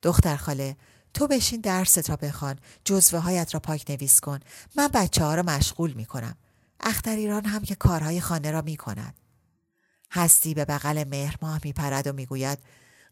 دختر 0.03 0.37
خاله 0.37 0.77
تو 1.15 1.27
بشین 1.27 1.61
درست 1.61 2.11
را 2.11 2.17
بخوان 2.17 2.59
جزوه 2.85 3.21
هایت 3.21 3.55
را 3.55 3.61
پاک 3.61 3.91
نویس 3.91 4.21
کن. 4.21 4.41
من 4.77 4.89
بچه 4.89 5.25
ها 5.25 5.35
را 5.35 5.43
مشغول 5.43 5.93
می 5.93 6.05
کنم 6.05 6.37
اختریران 6.81 7.45
هم 7.45 7.63
که 7.63 7.75
کارهای 7.75 8.21
خانه 8.21 8.51
را 8.51 8.63
می 8.63 8.77
کند 8.77 9.15
هستی 10.11 10.55
به 10.55 10.65
بغل 10.65 11.05
مهر 11.05 11.37
ماه 11.43 11.61
می 11.65 11.73
پرد 11.73 12.07
و 12.07 12.13
می‌گوید 12.13 12.59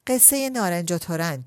قصه 0.07 0.51
نارنج 0.51 0.93
و 0.93 0.99
ترنج. 0.99 1.45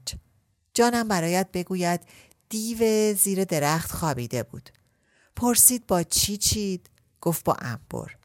جانم 0.73 1.07
برایت 1.07 1.51
بگوید 1.53 2.01
دیو 2.49 3.13
زیر 3.13 3.43
درخت 3.43 3.91
خوابیده 3.91 4.43
بود. 4.43 4.69
پرسید 5.35 5.87
با 5.87 6.03
چی 6.03 6.37
چید؟ 6.37 6.89
گفت 7.21 7.43
با 7.43 7.53
انبر. 7.53 8.15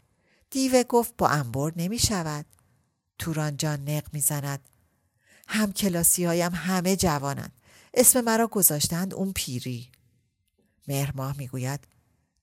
دیو 0.50 0.82
گفت 0.82 1.14
با 1.18 1.28
انبر 1.28 1.72
نمی 1.76 1.98
شود 1.98 2.46
توران 3.18 3.56
جان 3.56 3.90
نق 3.90 4.04
می 4.12 4.20
زند 4.20 4.68
هم 5.48 5.72
کلاسی 5.72 6.24
هایم 6.24 6.52
همه 6.54 6.96
جوانند. 6.96 7.52
اسم 7.96 8.20
مرا 8.20 8.46
گذاشتند 8.46 9.14
اون 9.14 9.32
پیری 9.32 9.88
مهرماه 10.88 11.36
می‌گوید 11.38 11.80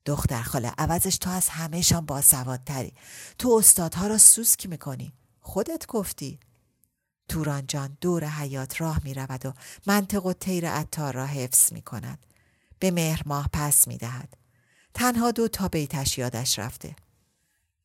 دختر 0.06 0.42
خاله 0.42 0.74
عوضش 0.78 1.18
تو 1.18 1.30
از 1.30 1.50
همهشان 1.50 2.06
باسوادتری 2.06 2.94
تو 3.38 3.50
استادها 3.50 4.08
را 4.08 4.18
سوسک 4.18 4.66
می‌کنی 4.70 5.14
خودت 5.42 5.88
گفتی 5.88 6.40
توران 7.30 7.68
جان 7.68 7.98
دور 8.02 8.26
حیات 8.26 8.82
راه 8.82 9.00
می 9.04 9.14
رود 9.14 9.46
و 9.46 9.54
منطق 9.88 10.26
و 10.26 10.34
تیر 10.34 10.66
اتار 10.66 11.14
را 11.14 11.26
حفظ 11.26 11.74
می 11.74 11.82
کند. 11.82 12.26
به 12.80 12.92
مهر 12.92 13.22
ماه 13.26 13.50
پس 13.54 13.88
می 13.88 13.98
دهد. 13.98 14.38
تنها 14.94 15.32
دو 15.32 15.48
تا 15.48 15.68
بیتش 15.68 16.18
یادش 16.18 16.60
رفته. 16.60 16.96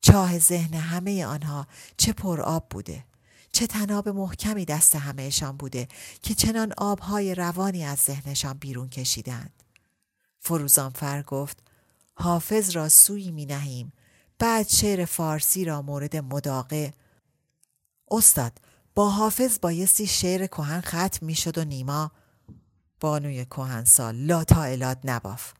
چاه 0.01 0.39
ذهن 0.39 0.73
همه 0.73 1.25
آنها 1.25 1.67
چه 1.97 2.13
پر 2.13 2.41
آب 2.41 2.69
بوده. 2.69 3.05
چه 3.51 3.67
تناب 3.67 4.09
محکمی 4.09 4.65
دست 4.65 4.95
همهشان 4.95 5.57
بوده 5.57 5.87
که 6.21 6.35
چنان 6.35 6.73
آبهای 6.77 7.35
روانی 7.35 7.83
از 7.83 7.99
ذهنشان 7.99 8.53
بیرون 8.53 8.89
کشیدند. 8.89 9.63
فروزانفر 10.39 11.21
گفت 11.21 11.63
حافظ 12.15 12.69
را 12.69 12.89
سوی 12.89 13.31
می 13.31 13.45
نهیم. 13.45 13.93
بعد 14.39 14.67
شعر 14.67 15.05
فارسی 15.05 15.65
را 15.65 15.81
مورد 15.81 16.15
مداقه 16.15 16.93
استاد 18.11 18.61
با 18.95 19.09
حافظ 19.09 19.59
بایستی 19.61 20.07
شعر 20.07 20.47
کهن 20.47 20.81
ختم 20.81 21.25
می 21.25 21.35
شد 21.35 21.57
و 21.57 21.63
نیما 21.63 22.11
بانوی 22.99 23.45
سال 23.85 24.15
لا 24.15 24.43
تا 24.43 24.63
الاد 24.63 24.99
نباف. 25.03 25.53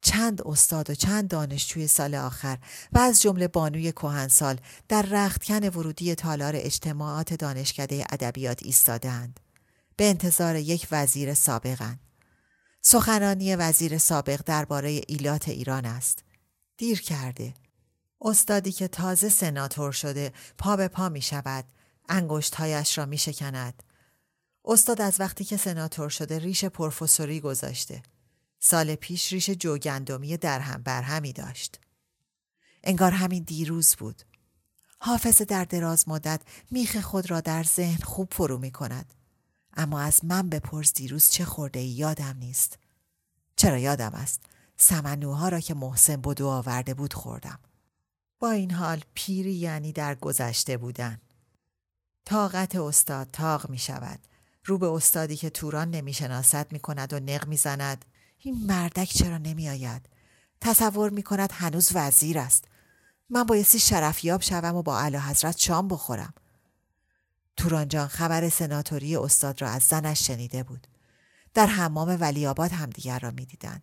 چند 0.00 0.42
استاد 0.46 0.90
و 0.90 0.94
چند 0.94 1.28
دانشجوی 1.28 1.86
سال 1.86 2.14
آخر 2.14 2.58
و 2.92 2.98
از 2.98 3.22
جمله 3.22 3.48
بانوی 3.48 3.92
کهنسال 3.92 4.60
در 4.88 5.02
رختکن 5.02 5.68
ورودی 5.68 6.14
تالار 6.14 6.52
اجتماعات 6.56 7.34
دانشکده 7.34 8.04
ادبیات 8.10 8.62
ایستادهاند. 8.62 9.40
به 9.96 10.04
انتظار 10.08 10.56
یک 10.56 10.88
وزیر 10.92 11.34
سابقند 11.34 12.00
سخنرانی 12.82 13.56
وزیر 13.56 13.98
سابق 13.98 14.40
درباره 14.46 15.00
ایلات 15.06 15.48
ایران 15.48 15.84
است. 15.84 16.24
دیر 16.76 17.00
کرده. 17.02 17.54
استادی 18.20 18.72
که 18.72 18.88
تازه 18.88 19.28
سناتور 19.28 19.92
شده 19.92 20.32
پا 20.58 20.76
به 20.76 20.88
پا 20.88 21.08
می 21.08 21.22
شود. 21.22 21.64
انگشتهایش 22.08 22.98
را 22.98 23.06
می 23.06 23.18
شکند. 23.18 23.82
استاد 24.64 25.00
از 25.00 25.20
وقتی 25.20 25.44
که 25.44 25.56
سناتور 25.56 26.08
شده 26.08 26.38
ریش 26.38 26.64
پروفسوری 26.64 27.40
گذاشته. 27.40 28.02
سال 28.58 28.94
پیش 28.94 29.32
ریش 29.32 29.50
جوگندمی 29.50 30.36
در 30.36 30.60
هم 30.60 30.82
برهمی 30.82 31.32
داشت. 31.32 31.80
انگار 32.84 33.12
همین 33.12 33.42
دیروز 33.42 33.96
بود. 33.96 34.22
حافظ 35.00 35.42
در 35.42 35.64
دراز 35.64 36.08
مدت 36.08 36.40
میخ 36.70 36.96
خود 36.96 37.30
را 37.30 37.40
در 37.40 37.62
ذهن 37.62 38.02
خوب 38.02 38.28
فرو 38.34 38.58
می 38.58 38.70
کند. 38.70 39.14
اما 39.76 40.00
از 40.00 40.24
من 40.24 40.48
بپرس 40.48 40.94
دیروز 40.94 41.30
چه 41.30 41.44
خورده 41.44 41.80
ای 41.80 41.88
یادم 41.88 42.36
نیست. 42.38 42.78
چرا 43.56 43.78
یادم 43.78 44.12
است؟ 44.14 44.40
سمنوها 44.76 45.48
را 45.48 45.60
که 45.60 45.74
محسن 45.74 46.16
بدو 46.16 46.48
آورده 46.48 46.94
بود 46.94 47.14
خوردم. 47.14 47.58
با 48.38 48.50
این 48.50 48.70
حال 48.70 49.02
پیری 49.14 49.54
یعنی 49.54 49.92
در 49.92 50.14
گذشته 50.14 50.76
بودن. 50.76 51.20
طاقت 52.24 52.76
استاد 52.76 53.28
تاق 53.32 53.70
می 53.70 53.78
شود. 53.78 54.18
رو 54.64 54.78
به 54.78 54.86
استادی 54.86 55.36
که 55.36 55.50
توران 55.50 55.90
نمی 55.90 56.12
شناسد 56.12 56.72
می 56.72 56.78
کند 56.78 57.12
و 57.12 57.20
نق 57.20 57.48
می 57.48 57.56
زند. 57.56 58.04
این 58.38 58.66
مردک 58.66 59.08
چرا 59.08 59.38
نمی 59.38 59.68
آید؟ 59.68 60.08
تصور 60.60 61.10
می 61.10 61.22
کند 61.22 61.52
هنوز 61.52 61.90
وزیر 61.94 62.38
است. 62.38 62.64
من 63.30 63.42
بایستی 63.42 63.78
شرفیاب 63.78 64.42
شوم 64.42 64.76
و 64.76 64.82
با 64.82 65.00
علا 65.00 65.20
حضرت 65.20 65.58
شام 65.58 65.88
بخورم. 65.88 66.34
تورانجان 67.56 68.08
خبر 68.08 68.48
سناتوری 68.48 69.16
استاد 69.16 69.62
را 69.62 69.68
از 69.68 69.82
زنش 69.82 70.26
شنیده 70.26 70.62
بود. 70.62 70.86
در 71.54 71.66
حمام 71.66 72.16
ولی 72.20 72.46
آباد 72.46 72.72
همدیگر 72.72 73.18
را 73.18 73.30
می‌دیدند. 73.30 73.82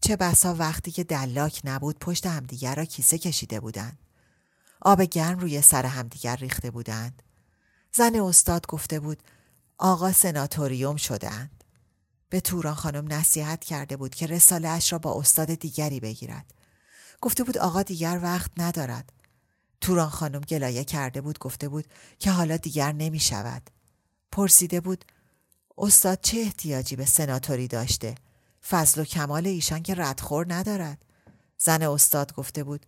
چه 0.00 0.16
بسا 0.16 0.54
وقتی 0.54 0.90
که 0.90 1.04
دلاک 1.04 1.60
نبود 1.64 1.98
پشت 1.98 2.26
همدیگر 2.26 2.74
را 2.74 2.84
کیسه 2.84 3.18
کشیده 3.18 3.60
بودند. 3.60 3.98
آب 4.80 5.02
گرم 5.02 5.38
روی 5.38 5.62
سر 5.62 5.86
همدیگر 5.86 6.36
ریخته 6.36 6.70
بودند. 6.70 7.22
زن 7.92 8.20
استاد 8.20 8.66
گفته 8.66 9.00
بود 9.00 9.22
آقا 9.78 10.12
سناتوریوم 10.12 10.96
شدهاند. 10.96 11.59
به 12.30 12.40
توران 12.40 12.74
خانم 12.74 13.12
نصیحت 13.12 13.64
کرده 13.64 13.96
بود 13.96 14.14
که 14.14 14.26
رساله 14.26 14.68
اش 14.68 14.92
را 14.92 14.98
با 14.98 15.18
استاد 15.18 15.54
دیگری 15.54 16.00
بگیرد. 16.00 16.54
گفته 17.20 17.44
بود 17.44 17.58
آقا 17.58 17.82
دیگر 17.82 18.20
وقت 18.22 18.50
ندارد. 18.56 19.12
توران 19.80 20.08
خانم 20.08 20.40
گلایه 20.40 20.84
کرده 20.84 21.20
بود 21.20 21.38
گفته 21.38 21.68
بود 21.68 21.84
که 22.18 22.30
حالا 22.30 22.56
دیگر 22.56 22.92
نمی 22.92 23.20
شود. 23.20 23.70
پرسیده 24.32 24.80
بود 24.80 25.04
استاد 25.78 26.20
چه 26.20 26.38
احتیاجی 26.38 26.96
به 26.96 27.04
سناتوری 27.04 27.68
داشته؟ 27.68 28.14
فضل 28.68 29.00
و 29.00 29.04
کمال 29.04 29.46
ایشان 29.46 29.82
که 29.82 29.94
ردخور 29.94 30.54
ندارد. 30.54 31.04
زن 31.58 31.82
استاد 31.82 32.34
گفته 32.34 32.64
بود 32.64 32.86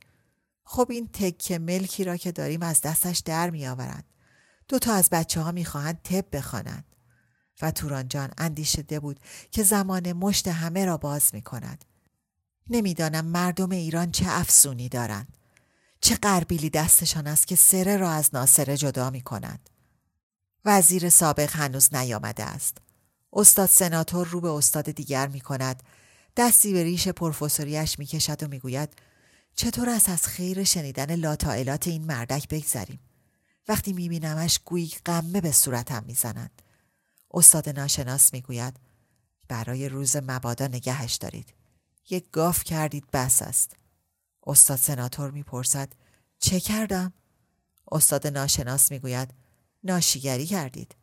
خب 0.65 0.87
این 0.91 1.09
تک 1.09 1.53
ملکی 1.53 2.05
را 2.05 2.17
که 2.17 2.33
داریم 2.33 2.63
از 2.63 2.81
دستش 2.81 3.19
در 3.19 3.51
می 3.51 3.67
آورند. 3.67 4.05
دو 4.69 4.79
تا 4.79 4.93
از 4.93 5.11
بچه 5.11 5.41
ها 5.41 5.53
می 5.53 5.65
خواهند 5.65 6.03
تب 6.03 6.37
بخوانند. 6.37 6.85
و 7.63 7.71
توران 7.71 8.09
جان 8.09 8.31
اندیشیده 8.39 9.01
بود 9.01 9.21
که 9.51 9.63
زمان 9.63 10.13
مشت 10.13 10.49
همه 10.49 10.85
را 10.85 10.97
باز 10.97 11.31
می 11.33 11.43
کند. 11.43 11.85
نمی‌دانم 12.71 13.25
مردم 13.25 13.71
ایران 13.71 14.11
چه 14.11 14.25
افسونی 14.29 14.89
دارند. 14.89 15.37
چه 16.01 16.15
قربیلی 16.15 16.71
دستشان 16.71 17.27
است 17.27 17.47
که 17.47 17.57
سره 17.57 17.97
را 17.97 18.11
از 18.11 18.31
ناصره 18.33 18.77
جدا 18.77 19.11
می 19.11 19.21
کند. 19.21 19.71
وزیر 20.65 21.11
سابق 21.11 21.57
هنوز 21.57 21.95
نیامده 21.95 22.45
است. 22.45 22.79
استاد 23.33 23.69
سناتور 23.69 24.27
رو 24.27 24.41
به 24.41 24.49
استاد 24.51 24.91
دیگر 24.91 25.27
می 25.29 25.41
کند. 25.41 25.83
دستی 26.37 26.73
به 26.73 26.83
ریش 26.83 27.09
پروفسوریش 27.09 27.99
می 27.99 28.07
کشد 28.07 28.43
و 28.43 28.49
می 28.49 28.59
گوید 28.59 28.89
چطور 29.55 29.91
است 29.91 30.09
از 30.09 30.27
خیر 30.27 30.65
شنیدن 30.65 31.15
لاتائلات 31.15 31.89
این 31.89 32.05
مردک 32.05 32.49
بگذریم. 32.49 33.01
وقتی 33.69 33.93
می 33.93 34.09
بینمش 34.09 34.61
گویی 34.65 34.93
قمه 35.05 35.41
به 35.41 35.53
صورتم 35.53 36.05
می 36.07 36.15
زند. 36.15 36.63
استاد 37.35 37.69
ناشناس 37.69 38.33
می‌گوید 38.33 38.81
برای 39.49 39.89
روز 39.89 40.17
مبادا 40.17 40.67
نگهش 40.67 41.15
دارید. 41.15 41.55
یک 42.11 42.31
گاف 42.31 42.65
کردید 42.65 43.11
بس 43.13 43.43
است. 43.43 43.77
استاد 44.47 44.79
سناتور 44.79 45.31
می‌پرسد 45.31 45.93
چه 46.39 46.61
کردم؟ 46.61 47.13
استاد 47.93 48.27
ناشناس 48.27 48.91
می‌گوید 48.91 49.35
ناشیگری 49.85 50.47
کردید. 50.47 50.95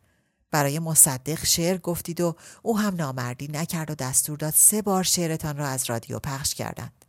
برای 0.50 0.78
مصدق 0.78 1.44
شعر 1.44 1.78
گفتید 1.78 2.20
و 2.20 2.36
او 2.62 2.78
هم 2.78 2.94
نامردی 2.94 3.48
نکرد 3.48 3.90
و 3.90 3.94
دستور 3.94 4.36
داد 4.38 4.54
سه 4.54 4.82
بار 4.82 5.02
شعرتان 5.02 5.56
را 5.56 5.66
از 5.68 5.90
رادیو 5.90 6.18
پخش 6.18 6.54
کردند. 6.54 7.04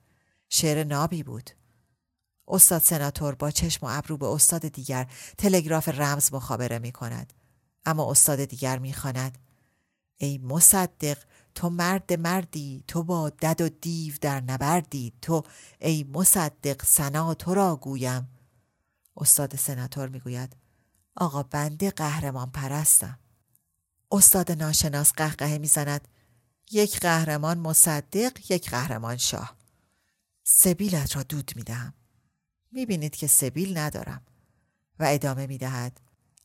شعر 0.50 0.84
نابی 0.84 1.24
بود. 1.24 1.50
استاد 2.48 2.82
سناتور 2.82 3.36
با 3.36 3.52
چشم 3.52 3.86
و 3.86 3.90
ابرو 3.92 4.18
به 4.18 4.26
استاد 4.26 4.68
دیگر 4.68 5.08
تلگراف 5.38 5.90
رمز 5.90 6.34
مخابره 6.34 6.80
می 6.80 6.92
کند. 6.92 7.34
اما 7.86 8.12
استاد 8.12 8.46
دیگر 8.46 8.80
می‌خواند 8.80 9.38
ای 10.18 10.38
مصدق 10.38 11.18
تو 11.56 11.70
مرد 11.70 12.14
مردی 12.14 12.84
تو 12.88 13.04
با 13.04 13.30
دد 13.30 13.62
و 13.62 13.70
دیو 13.70 14.14
در 14.22 14.42
نبردی 14.42 15.14
تو 15.22 15.44
ای 15.80 16.04
مصدق 16.04 16.86
سنا 16.86 17.34
تو 17.34 17.54
را 17.54 17.76
گویم. 17.76 18.30
استاد 19.18 19.56
سناتور 19.56 20.10
می‌گوید 20.10 20.56
آقا 21.16 21.44
بنده 21.44 21.92
قهرمان 21.92 22.52
پرستم. 22.52 23.20
استاد 24.12 24.52
ناشناس 24.52 25.14
قهقهه 25.14 25.58
می‌زند 25.58 26.08
یک 26.72 27.00
قهرمان 27.00 27.60
مصدق 27.60 28.52
یک 28.52 28.70
قهرمان 28.70 29.18
شاه. 29.18 29.56
سبیلت 30.44 31.16
را 31.16 31.24
دود 31.24 31.52
می‌دهم. 31.56 31.94
می‌بینید 32.72 33.16
که 33.16 33.28
سبیل 33.28 33.78
ندارم 33.78 34.22
و 35.00 35.06
ادامه 35.10 35.48
می‌دهد. 35.48 36.02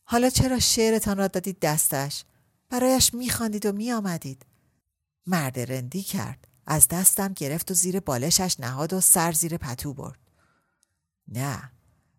حالا 0.09 0.29
چرا 0.29 0.59
شعرتان 0.59 1.17
را 1.17 1.27
دادید 1.27 1.59
دستش؟ 1.59 2.23
برایش 2.69 3.13
میخواندید 3.13 3.65
و 3.65 3.71
میآمدید. 3.71 4.45
مرد 5.25 5.59
رندی 5.59 6.03
کرد. 6.03 6.47
از 6.67 6.87
دستم 6.87 7.33
گرفت 7.33 7.71
و 7.71 7.73
زیر 7.73 7.99
بالشش 7.99 8.59
نهاد 8.59 8.93
و 8.93 9.01
سر 9.01 9.31
زیر 9.31 9.57
پتو 9.57 9.93
برد. 9.93 10.19
نه. 11.27 11.71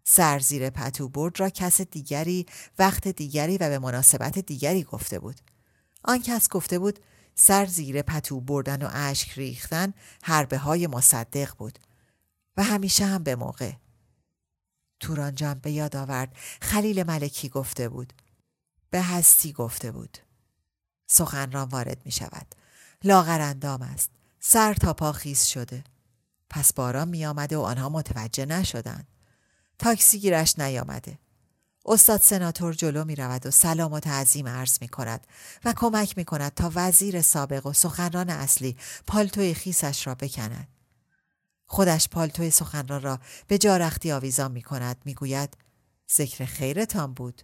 سر 0.04 0.38
زیر 0.38 0.70
پتو 0.70 1.08
برد 1.08 1.40
را 1.40 1.50
کس 1.50 1.80
دیگری 1.80 2.46
وقت 2.78 3.08
دیگری 3.08 3.58
و 3.58 3.68
به 3.68 3.78
مناسبت 3.78 4.38
دیگری 4.38 4.82
گفته 4.82 5.18
بود. 5.18 5.40
آن 6.04 6.22
کس 6.22 6.48
گفته 6.48 6.78
بود 6.78 6.98
سر 7.34 7.66
زیر 7.66 8.02
پتو 8.02 8.40
بردن 8.40 8.82
و 8.82 8.88
اشک 8.92 9.32
ریختن 9.32 9.94
حربه 10.22 10.58
های 10.58 10.86
مصدق 10.86 11.56
بود. 11.58 11.78
و 12.56 12.62
همیشه 12.62 13.06
هم 13.06 13.22
به 13.22 13.36
موقع. 13.36 13.72
توران 15.00 15.34
جان 15.34 15.58
به 15.58 15.70
یاد 15.70 15.96
آورد. 15.96 16.36
خلیل 16.62 17.02
ملکی 17.02 17.48
گفته 17.48 17.88
بود. 17.88 18.12
به 18.90 19.02
هستی 19.02 19.52
گفته 19.52 19.92
بود. 19.92 20.18
سخنران 21.06 21.68
وارد 21.68 22.02
می 22.04 22.12
شود. 22.12 22.54
لاغر 23.04 23.40
اندام 23.40 23.82
است. 23.82 24.10
سر 24.40 24.74
تا 24.74 24.92
پا 24.92 25.12
خیز 25.12 25.44
شده. 25.44 25.84
پس 26.50 26.72
باران 26.72 27.08
می 27.08 27.26
آمده 27.26 27.56
و 27.56 27.60
آنها 27.60 27.88
متوجه 27.88 28.46
نشدند. 28.46 29.08
تاکسی 29.78 30.18
گیرش 30.18 30.58
نیامده. 30.58 31.18
استاد 31.86 32.20
سناتور 32.20 32.72
جلو 32.74 33.04
می 33.04 33.16
رود 33.16 33.46
و 33.46 33.50
سلام 33.50 33.92
و 33.92 34.00
تعظیم 34.00 34.48
عرض 34.48 34.78
می 34.80 34.88
کند 34.88 35.26
و 35.64 35.72
کمک 35.76 36.18
می 36.18 36.24
کند 36.24 36.54
تا 36.54 36.72
وزیر 36.74 37.22
سابق 37.22 37.66
و 37.66 37.72
سخنران 37.72 38.30
اصلی 38.30 38.76
پالتوی 39.06 39.54
خیسش 39.54 40.06
را 40.06 40.14
بکند. 40.14 40.68
خودش 41.68 42.08
پالتوی 42.08 42.50
سخنران 42.50 43.02
را 43.02 43.18
به 43.46 43.58
جارختی 43.58 44.12
آویزان 44.12 44.52
می 44.52 44.62
کند 44.62 44.96
می 45.04 45.14
گوید 45.14 45.56
ذکر 46.16 46.44
خیرتان 46.44 47.14
بود. 47.14 47.42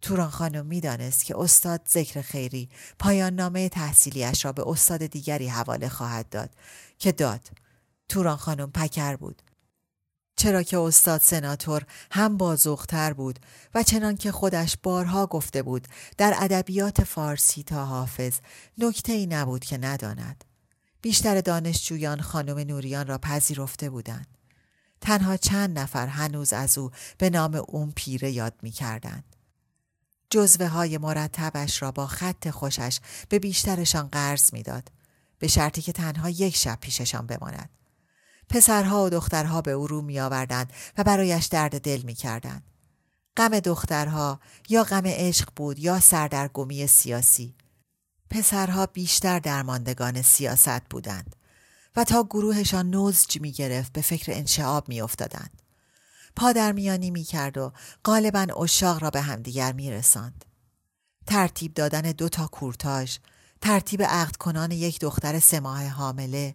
توران 0.00 0.30
خانم 0.30 0.66
می 0.66 0.80
دانست 0.80 1.24
که 1.24 1.38
استاد 1.38 1.88
ذکر 1.88 2.22
خیری 2.22 2.68
پایان 2.98 3.34
نامه 3.34 3.68
تحصیلیش 3.68 4.44
را 4.44 4.52
به 4.52 4.68
استاد 4.68 5.06
دیگری 5.06 5.48
حواله 5.48 5.88
خواهد 5.88 6.28
داد 6.28 6.50
که 6.98 7.12
داد. 7.12 7.48
توران 8.08 8.36
خانم 8.36 8.70
پکر 8.70 9.16
بود. 9.16 9.42
چرا 10.36 10.62
که 10.62 10.78
استاد 10.78 11.20
سناتور 11.20 11.86
هم 12.10 12.36
بازوختر 12.36 13.12
بود 13.12 13.38
و 13.74 13.82
چنان 13.82 14.16
که 14.16 14.32
خودش 14.32 14.76
بارها 14.82 15.26
گفته 15.26 15.62
بود 15.62 15.88
در 16.18 16.34
ادبیات 16.38 17.04
فارسی 17.04 17.62
تا 17.62 17.84
حافظ 17.84 18.38
نکته 18.78 19.12
ای 19.12 19.26
نبود 19.26 19.64
که 19.64 19.78
نداند. 19.78 20.44
بیشتر 21.02 21.40
دانشجویان 21.40 22.20
خانم 22.20 22.58
نوریان 22.58 23.06
را 23.06 23.18
پذیرفته 23.18 23.90
بودند. 23.90 24.26
تنها 25.00 25.36
چند 25.36 25.78
نفر 25.78 26.06
هنوز 26.06 26.52
از 26.52 26.78
او 26.78 26.90
به 27.18 27.30
نام 27.30 27.54
اون 27.68 27.92
پیره 27.96 28.30
یاد 28.30 28.54
می 28.62 28.70
کردند. 28.70 29.36
جزوه 30.30 30.66
های 30.66 30.98
مرتبش 30.98 31.82
را 31.82 31.92
با 31.92 32.06
خط 32.06 32.50
خوشش 32.50 33.00
به 33.28 33.38
بیشترشان 33.38 34.08
قرض 34.08 34.52
می‌داد 34.54 34.90
به 35.38 35.48
شرطی 35.48 35.82
که 35.82 35.92
تنها 35.92 36.30
یک 36.30 36.56
شب 36.56 36.78
پیششان 36.80 37.26
بماند. 37.26 37.70
پسرها 38.48 39.04
و 39.04 39.10
دخترها 39.10 39.60
به 39.62 39.70
او 39.70 39.86
رو 39.86 40.02
می 40.02 40.20
و 40.20 41.04
برایش 41.04 41.46
درد 41.46 41.80
دل 41.80 42.02
می 42.02 42.14
کردند. 42.14 42.62
غم 43.36 43.60
دخترها 43.60 44.40
یا 44.68 44.84
غم 44.84 45.02
عشق 45.06 45.48
بود 45.56 45.78
یا 45.78 46.00
سردرگمی 46.00 46.86
سیاسی. 46.86 47.54
پسرها 48.30 48.86
بیشتر 48.86 49.38
درماندگان 49.38 50.22
سیاست 50.22 50.88
بودند 50.90 51.36
و 51.96 52.04
تا 52.04 52.24
گروهشان 52.24 52.90
نوزج 52.90 53.40
می 53.40 53.52
گرفت 53.52 53.92
به 53.92 54.00
فکر 54.00 54.32
انشعاب 54.32 54.88
می 54.88 55.00
افتادند. 55.00 55.62
پادرمیانی 56.36 57.10
می 57.10 57.24
کرد 57.24 57.58
و 57.58 57.72
غالبا 58.04 58.46
اشاق 58.62 59.02
را 59.02 59.10
به 59.10 59.20
همدیگر 59.20 59.72
می 59.72 59.90
رساند. 59.90 60.44
ترتیب 61.26 61.74
دادن 61.74 62.00
دو 62.00 62.28
تا 62.28 62.46
کورتاژ، 62.46 63.16
ترتیب 63.60 64.02
عقد 64.02 64.36
کنان 64.36 64.70
یک 64.70 65.00
دختر 65.00 65.38
سه 65.38 65.60
ماه 65.60 65.86
حامله، 65.86 66.54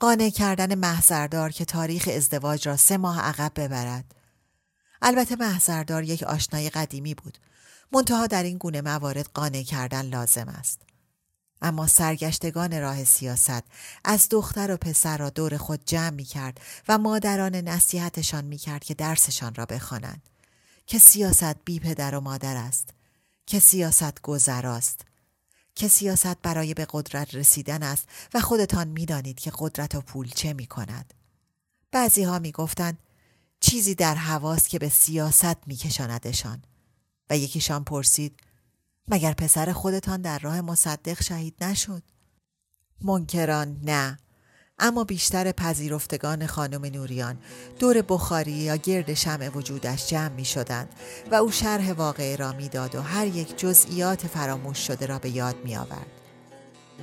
قانع 0.00 0.30
کردن 0.30 0.74
محضردار 0.74 1.50
که 1.50 1.64
تاریخ 1.64 2.08
ازدواج 2.12 2.68
را 2.68 2.76
سه 2.76 2.96
ماه 2.96 3.20
عقب 3.20 3.52
ببرد. 3.56 4.14
البته 5.02 5.36
محضردار 5.36 6.04
یک 6.04 6.22
آشنای 6.22 6.70
قدیمی 6.70 7.14
بود. 7.14 7.38
منتها 7.92 8.26
در 8.26 8.42
این 8.42 8.58
گونه 8.58 8.80
موارد 8.80 9.30
قانع 9.34 9.62
کردن 9.62 10.06
لازم 10.06 10.48
است. 10.48 10.89
اما 11.62 11.86
سرگشتگان 11.86 12.80
راه 12.80 13.04
سیاست 13.04 13.62
از 14.04 14.28
دختر 14.30 14.70
و 14.70 14.76
پسر 14.76 15.18
را 15.18 15.30
دور 15.30 15.56
خود 15.56 15.80
جمع 15.86 16.10
می 16.10 16.24
کرد 16.24 16.60
و 16.88 16.98
مادران 16.98 17.54
نصیحتشان 17.54 18.44
می 18.44 18.58
کرد 18.58 18.84
که 18.84 18.94
درسشان 18.94 19.54
را 19.54 19.66
بخوانند. 19.66 20.22
که 20.86 20.98
سیاست 20.98 21.64
بی 21.64 21.80
پدر 21.80 22.14
و 22.14 22.20
مادر 22.20 22.56
است. 22.56 22.88
که 23.46 23.58
سیاست 23.58 24.22
گذراست. 24.22 25.00
که 25.74 25.88
سیاست 25.88 26.42
برای 26.42 26.74
به 26.74 26.86
قدرت 26.90 27.34
رسیدن 27.34 27.82
است 27.82 28.08
و 28.34 28.40
خودتان 28.40 28.88
می‌دانید 28.88 29.40
که 29.40 29.52
قدرت 29.58 29.94
و 29.94 30.00
پول 30.00 30.28
چه 30.28 30.52
می 30.52 30.66
کند. 30.66 31.14
بعضی 31.92 32.22
ها 32.22 32.38
می 32.38 32.52
گفتند 32.52 32.98
چیزی 33.60 33.94
در 33.94 34.14
هواست 34.14 34.68
که 34.68 34.78
به 34.78 34.88
سیاست 34.88 35.56
می 35.66 35.76
کشاندشان. 35.76 36.62
و 37.30 37.36
یکیشان 37.36 37.84
پرسید 37.84 38.40
مگر 39.10 39.32
پسر 39.32 39.72
خودتان 39.72 40.20
در 40.20 40.38
راه 40.38 40.60
مصدق 40.60 41.22
شهید 41.22 41.64
نشد؟ 41.64 42.02
منکران 43.02 43.76
نه 43.82 44.18
اما 44.78 45.04
بیشتر 45.04 45.52
پذیرفتگان 45.52 46.46
خانم 46.46 46.84
نوریان 46.84 47.38
دور 47.78 48.02
بخاری 48.02 48.52
یا 48.52 48.76
گرد 48.76 49.14
شمع 49.14 49.48
وجودش 49.48 50.06
جمع 50.06 50.28
می 50.28 50.44
شدند 50.44 50.88
و 51.30 51.34
او 51.34 51.50
شرح 51.50 51.92
واقعه 51.92 52.36
را 52.36 52.52
می‌داد 52.52 52.94
و 52.94 53.02
هر 53.02 53.26
یک 53.26 53.58
جزئیات 53.58 54.26
فراموش 54.26 54.86
شده 54.86 55.06
را 55.06 55.18
به 55.18 55.30
یاد 55.30 55.56
می 55.64 55.76
آورد. 55.76 56.06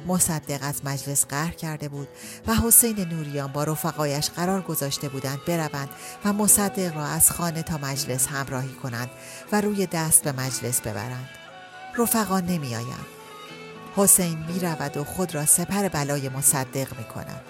مصدق 0.07 0.59
از 0.61 0.85
مجلس 0.85 1.25
قهر 1.25 1.51
کرده 1.51 1.89
بود 1.89 2.07
و 2.47 2.55
حسین 2.55 2.99
نوریان 2.99 3.51
با 3.51 3.63
رفقایش 3.63 4.29
قرار 4.29 4.61
گذاشته 4.61 5.09
بودند 5.09 5.45
بروند 5.47 5.89
و 6.25 6.33
مصدق 6.33 6.95
را 6.95 7.05
از 7.05 7.31
خانه 7.31 7.63
تا 7.63 7.77
مجلس 7.77 8.27
همراهی 8.27 8.73
کنند 8.73 9.09
و 9.51 9.61
روی 9.61 9.85
دست 9.85 10.23
به 10.23 10.31
مجلس 10.31 10.81
ببرند. 10.81 11.46
رفقا 11.97 12.39
نمی 12.39 12.75
آیند. 12.75 13.05
حسین 13.95 14.37
می 14.47 14.59
رود 14.59 14.97
و 14.97 15.03
خود 15.03 15.35
را 15.35 15.45
سپر 15.45 15.89
بلای 15.89 16.29
مصدق 16.29 16.97
می 16.97 17.03
کند. 17.03 17.41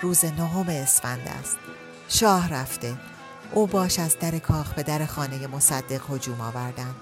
روز 0.00 0.24
نهم 0.24 0.68
اسفند 0.68 1.28
است. 1.40 1.56
شاه 2.08 2.48
رفته. 2.48 2.96
او 3.52 3.66
باش 3.66 3.98
از 3.98 4.18
در 4.18 4.38
کاخ 4.38 4.74
به 4.74 4.82
در 4.82 5.06
خانه 5.06 5.46
مصدق 5.46 6.00
هجوم 6.10 6.40
آوردند 6.40 6.94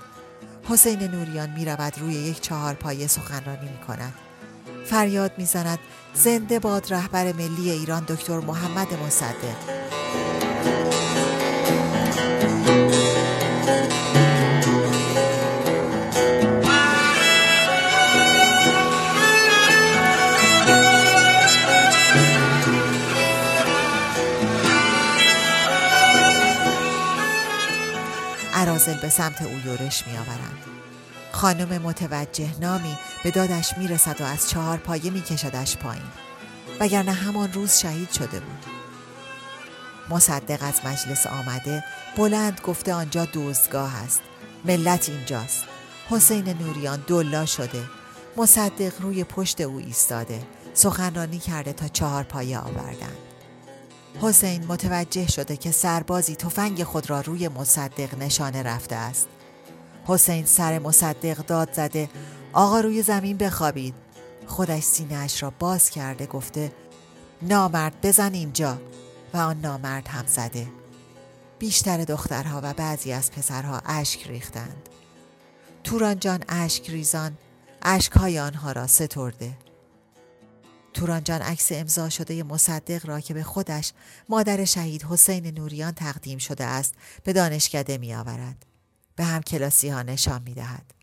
حسین 0.69 1.03
نوریان 1.03 1.51
می 1.51 1.65
رود 1.65 1.99
روی 1.99 2.15
یک 2.15 2.41
چهار 2.41 2.75
پایه 2.75 3.07
سخنرانی 3.07 3.69
می 3.69 3.79
کند 3.79 4.15
فریاد 4.85 5.33
می 5.39 5.45
زند 5.45 5.79
زنده 6.15 6.59
باد 6.59 6.93
رهبر 6.95 7.33
ملی 7.33 7.71
ایران 7.71 8.05
دکتر 8.09 8.41
محمد 8.41 8.95
مصدق. 9.07 9.57
عرازل 28.87 29.03
به 29.03 29.09
سمت 29.09 29.43
او 29.43 29.59
یورش 29.65 30.07
می 30.07 30.17
آورند. 30.17 30.59
خانم 31.33 31.83
متوجه 31.83 32.61
نامی 32.61 32.99
به 33.25 33.31
دادش 33.31 33.79
می 33.79 33.89
رسد 33.89 34.21
و 34.21 34.25
از 34.25 34.51
چهار 34.51 34.79
پایه 34.79 35.11
می 35.11 35.23
کشدش 35.23 35.77
پایین. 35.77 36.03
وگرنه 36.81 37.13
همان 37.13 37.53
روز 37.53 37.79
شهید 37.79 38.11
شده 38.11 38.41
بود. 38.41 38.65
مصدق 40.11 40.63
از 40.63 40.81
مجلس 40.85 41.27
آمده 41.27 41.85
بلند 42.17 42.61
گفته 42.61 42.95
آنجا 42.95 43.25
دوزگاه 43.25 43.97
است. 44.05 44.21
ملت 44.65 45.09
اینجاست. 45.09 45.65
حسین 46.11 46.49
نوریان 46.49 47.05
دلا 47.07 47.47
شده. 47.47 47.83
مصدق 48.37 49.01
روی 49.01 49.25
پشت 49.25 49.61
او 49.61 49.77
ایستاده. 49.79 50.43
سخنرانی 50.75 51.39
کرده 51.39 51.73
تا 51.73 51.89
چهار 51.89 52.23
پایه 52.23 52.59
آوردند 52.59 53.26
حسین 54.21 54.67
متوجه 54.67 55.27
شده 55.29 55.57
که 55.57 55.71
سربازی 55.71 56.37
تفنگ 56.37 56.85
خود 56.85 57.11
را 57.11 57.21
روی 57.21 57.49
مصدق 57.49 58.19
نشانه 58.19 58.63
رفته 58.63 58.97
است. 58.97 59.29
حسین 60.07 60.47
سر 60.47 60.79
مصدق 60.79 61.37
داد 61.37 61.73
زده 61.73 62.09
آقا 62.53 62.81
روی 62.81 63.03
زمین 63.03 63.37
بخوابید. 63.37 63.95
خودش 64.47 64.83
سینهاش 64.83 65.43
را 65.43 65.53
باز 65.59 65.91
کرده 65.91 66.27
گفته 66.27 66.73
نامرد 67.43 68.01
بزن 68.03 68.35
اینجا 68.35 68.79
و 69.35 69.37
آن 69.37 69.61
نامرد 69.61 70.09
هم 70.09 70.27
زده. 70.27 70.67
بیشتر 71.59 72.05
دخترها 72.05 72.61
و 72.65 72.75
بعضی 72.75 73.13
از 73.13 73.31
پسرها 73.31 73.83
اشک 73.87 74.27
ریختند. 74.27 74.89
توران 75.85 76.19
جان 76.19 76.45
اشک 76.49 76.91
ریزان 76.91 77.39
اشکهای 77.83 78.39
آنها 78.39 78.73
را 78.73 78.87
سترده. 78.87 79.66
تورانجان 80.97 81.43
عکس 81.43 81.73
امضا 81.73 82.09
شده 82.09 82.43
مصدق 82.43 83.07
را 83.07 83.21
که 83.21 83.35
به 83.35 83.43
خودش 83.43 83.93
مادر 84.29 84.65
شهید 84.65 85.03
حسین 85.03 85.47
نوریان 85.59 85.93
تقدیم 85.93 86.39
شده 86.39 86.65
است 86.65 86.95
به 87.25 87.33
دانشکده 87.33 87.99
می 87.99 88.15
آورد. 88.15 88.67
به 89.17 89.25
هم 89.25 89.43
کلاسی 89.43 89.89
ها 89.89 90.03
نشان 90.03 90.43
می 90.43 90.55
دهد. 90.55 90.95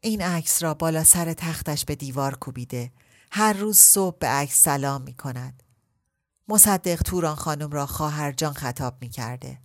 این 0.00 0.22
عکس 0.22 0.62
را 0.62 0.74
بالا 0.74 1.04
سر 1.04 1.32
تختش 1.32 1.84
به 1.84 1.94
دیوار 1.94 2.34
کوبیده 2.34 2.92
هر 3.30 3.52
روز 3.52 3.78
صبح 3.78 4.18
به 4.18 4.26
عکس 4.26 4.62
سلام 4.62 5.02
می 5.02 5.14
کند. 5.14 5.62
مصدق 6.48 7.02
توران 7.02 7.34
خانم 7.34 7.70
را 7.70 7.86
خواهر 7.86 8.32
جان 8.32 8.52
خطاب 8.52 8.96
می 9.00 9.08
کرده. 9.08 9.58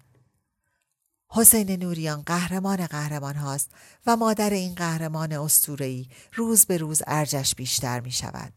حسین 1.32 1.84
نوریان 1.84 2.22
قهرمان 2.22 2.88
قهرمان 2.88 3.36
هاست 3.36 3.72
و 4.06 4.16
مادر 4.16 4.50
این 4.50 4.76
قهرمان 4.76 5.32
استورهی 5.32 6.10
روز 6.34 6.66
به 6.66 6.78
روز 6.78 7.04
ارجش 7.08 7.56
بیشتر 7.56 8.00
می 8.00 8.12
شود. 8.12 8.54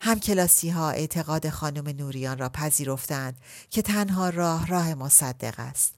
هم 0.00 0.20
ها 0.72 0.90
اعتقاد 0.90 1.48
خانم 1.48 1.88
نوریان 1.88 2.38
را 2.38 2.48
پذیرفتند 2.48 3.40
که 3.70 3.82
تنها 3.82 4.30
راه 4.30 4.66
راه 4.66 4.94
مصدق 4.94 5.54
است. 5.58 5.94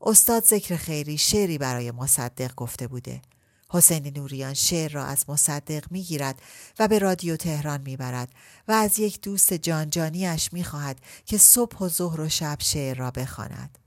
استاد 0.00 0.44
ذکر 0.44 0.76
خیری 0.76 1.18
شعری 1.18 1.58
برای 1.58 1.90
مصدق 1.90 2.54
گفته 2.54 2.86
بوده. 2.86 3.22
حسین 3.70 4.12
نوریان 4.16 4.54
شعر 4.54 4.92
را 4.92 5.04
از 5.04 5.30
مصدق 5.30 5.84
می 5.90 6.02
گیرد 6.02 6.42
و 6.78 6.88
به 6.88 6.98
رادیو 6.98 7.36
تهران 7.36 7.80
می 7.80 7.96
برد 7.96 8.28
و 8.68 8.72
از 8.72 8.98
یک 8.98 9.20
دوست 9.20 9.54
جانجانیش 9.54 10.52
می 10.52 10.64
خواهد 10.64 11.00
که 11.24 11.38
صبح 11.38 11.78
و 11.78 11.88
ظهر 11.88 12.20
و 12.20 12.28
شب 12.28 12.56
شعر 12.60 12.96
را 12.96 13.10
بخواند. 13.10 13.78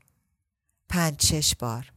پنج 0.89 1.25
شش 1.25 1.55
بار 1.55 1.91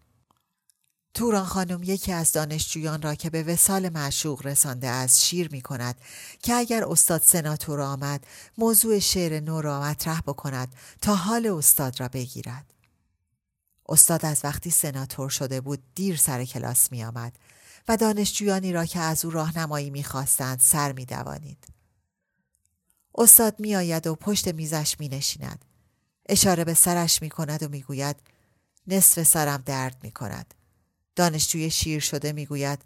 توران 1.15 1.45
خانم 1.45 1.83
یکی 1.83 2.13
از 2.13 2.33
دانشجویان 2.33 3.03
را 3.03 3.15
که 3.15 3.31
به 3.31 3.43
وسال 3.43 3.89
معشوق 3.89 4.47
رسانده 4.47 4.89
از 4.89 5.25
شیر 5.25 5.49
می 5.53 5.61
کند 5.61 6.01
که 6.43 6.55
اگر 6.55 6.85
استاد 6.85 7.21
سناتور 7.21 7.81
آمد 7.81 8.27
موضوع 8.59 8.99
شعر 8.99 9.41
نو 9.41 9.61
را 9.61 9.81
مطرح 9.81 10.21
بکند 10.21 10.75
تا 11.01 11.15
حال 11.15 11.47
استاد 11.47 12.01
را 12.01 12.09
بگیرد. 12.09 12.67
استاد 13.89 14.27
از 14.27 14.41
وقتی 14.45 14.71
سناتور 14.71 15.29
شده 15.29 15.61
بود 15.61 15.83
دیر 15.95 16.17
سر 16.17 16.45
کلاس 16.45 16.93
می 16.93 17.05
آمد 17.05 17.39
و 17.89 17.97
دانشجویانی 17.97 18.73
را 18.73 18.85
که 18.85 19.01
از 19.01 19.25
او 19.25 19.31
راهنمایی 19.31 19.91
می 19.91 20.05
خواستند 20.05 20.61
سر 20.61 20.93
می 20.93 21.05
دوانید. 21.05 21.67
استاد 23.15 23.61
می 23.61 23.77
آید 23.77 24.07
و 24.07 24.15
پشت 24.15 24.49
میزش 24.49 24.97
می 25.01 25.09
نشیند. 25.09 25.65
اشاره 26.29 26.65
به 26.65 26.75
سرش 26.75 27.23
می 27.23 27.31
کند 27.31 27.63
و 27.63 27.69
می 27.69 27.83
گوید 27.83 28.17
نصف 28.87 29.23
سرم 29.23 29.63
درد 29.67 29.97
می 30.03 30.11
کند. 30.11 30.55
دانشجوی 31.17 31.71
شیر 31.71 32.01
شده 32.01 32.33
می 32.33 32.47
گوید 32.47 32.85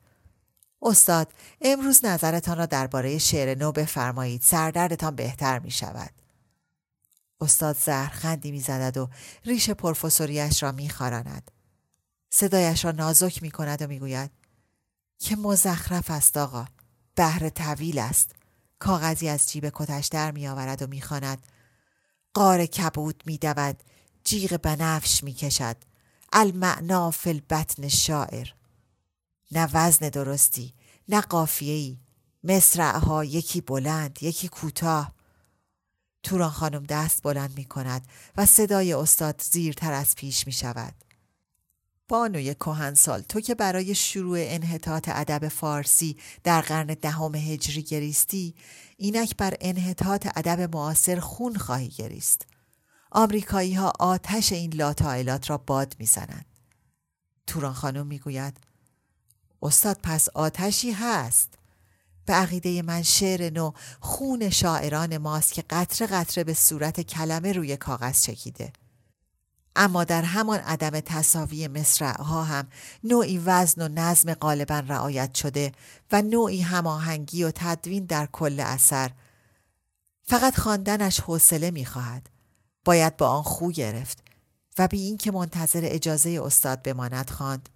استاد 0.83 1.33
امروز 1.61 2.05
نظرتان 2.05 2.59
را 2.59 2.67
درباره 2.67 3.19
شعر 3.19 3.59
نو 3.59 3.73
بفرمایید 3.73 4.43
سردردتان 4.43 5.17
بهتر 5.17 5.59
می 5.59 5.71
شود. 5.71 6.11
استاد 7.41 7.77
زهرخندی 7.77 8.51
می 8.51 8.61
زدد 8.61 8.97
و 8.97 9.09
ریش 9.45 9.71
پروفسوریش 9.71 10.63
را 10.63 10.73
می 10.73 10.89
خاراند. 10.89 11.51
صدایش 12.31 12.85
را 12.85 12.91
نازک 12.91 13.43
می 13.43 13.51
کند 13.51 13.83
و 13.83 13.87
می 13.87 13.99
گوید 13.99 14.31
که 15.19 15.37
مزخرف 15.37 16.11
است 16.11 16.37
آقا 16.37 16.67
بهر 17.15 17.49
طویل 17.49 17.99
است 17.99 18.33
کاغذی 18.79 19.29
از 19.29 19.49
جیب 19.49 19.71
کتش 19.75 20.07
در 20.07 20.31
می 20.31 20.49
آورد 20.49 20.83
و 20.83 20.87
می 20.87 21.01
خاند. 21.01 21.47
قار 22.35 22.67
کبود 22.67 23.23
می 23.27 23.39
دود 23.39 23.83
جیغ 24.25 24.57
بنفش 24.57 25.25
می 25.25 25.33
کشد 25.33 25.77
المعنا 26.39 27.11
فی 27.11 27.31
البطن 27.31 27.89
شاعر. 27.89 28.55
نه 29.53 29.69
وزن 29.73 30.09
درستی 30.09 30.75
نه 31.09 31.21
قافیه‌ای. 31.21 31.99
مصرعها 32.45 33.25
یکی 33.25 33.61
بلند 33.61 34.23
یکی 34.23 34.49
کوتاه. 34.49 35.15
توران 36.23 36.51
خانم 36.51 36.83
دست 36.83 37.23
بلند 37.23 37.57
می 37.57 37.65
کند 37.65 38.07
و 38.37 38.47
صدای 38.47 38.93
استاد 38.93 39.43
زیرتر 39.51 39.93
از 39.93 40.15
پیش 40.15 40.47
می 40.47 40.53
شود. 40.53 40.95
بانوی 42.09 42.55
کهنسال 42.55 43.21
تو 43.21 43.41
که 43.41 43.55
برای 43.55 43.95
شروع 43.95 44.39
انحطاط 44.41 45.09
ادب 45.09 45.49
فارسی 45.49 46.17
در 46.45 46.61
قرن 46.61 46.87
دهم 46.87 47.35
هجری 47.35 47.83
گریستی 47.83 48.55
اینک 48.97 49.37
بر 49.37 49.55
انحطاط 49.61 50.29
ادب 50.37 50.77
معاصر 50.77 51.21
خون 51.21 51.57
خواهی 51.57 51.89
گریست. 51.89 52.47
آمریکایی 53.11 53.75
ها 53.75 53.93
آتش 53.99 54.53
این 54.53 54.75
لاتایلات 54.75 55.51
را 55.51 55.59
باد 55.59 55.97
می‌زنند. 55.99 56.47
توران 57.47 57.73
خانم 57.73 58.07
می‌گوید 58.07 58.57
استاد 59.63 59.99
پس 60.03 60.29
آتشی 60.29 60.93
هست. 60.93 61.55
به 62.27 62.33
عقیده 62.33 62.83
من 62.83 63.03
شعر 63.03 63.51
نو 63.51 63.73
خون 64.01 64.51
شاعران 64.51 65.19
ماست 65.19 65.53
که 65.53 65.65
قطره 65.71 66.07
قطره 66.07 66.45
به 66.45 66.55
صورت 66.55 67.01
کلمه 67.01 67.53
روی 67.53 67.77
کاغذ 67.77 68.23
چکیده. 68.23 68.73
اما 69.77 70.05
در 70.05 70.23
همان 70.23 70.59
عدم 70.59 71.01
تصاوی 71.01 71.69
مصرعها 71.69 72.45
هم 72.45 72.67
نوعی 73.05 73.39
وزن 73.39 73.83
و 73.83 73.89
نظم 73.89 74.35
غالبا 74.35 74.79
رعایت 74.79 75.35
شده 75.35 75.73
و 76.13 76.23
نوعی 76.23 76.61
هماهنگی 76.61 77.45
و 77.45 77.51
تدوین 77.55 78.05
در 78.05 78.27
کل 78.27 78.61
اثر 78.61 79.11
فقط 80.25 80.59
خواندنش 80.59 81.21
حوصله 81.21 81.71
می‌خواهد. 81.71 82.36
باید 82.87 83.17
با 83.17 83.29
آن 83.29 83.43
خو 83.43 83.71
گرفت 83.71 84.19
و 84.79 84.89
بی 84.89 85.01
اینکه 85.01 85.31
منتظر 85.31 85.81
اجازه 85.83 86.41
استاد 86.45 86.83
بماند 86.83 87.31
خواند. 87.31 87.69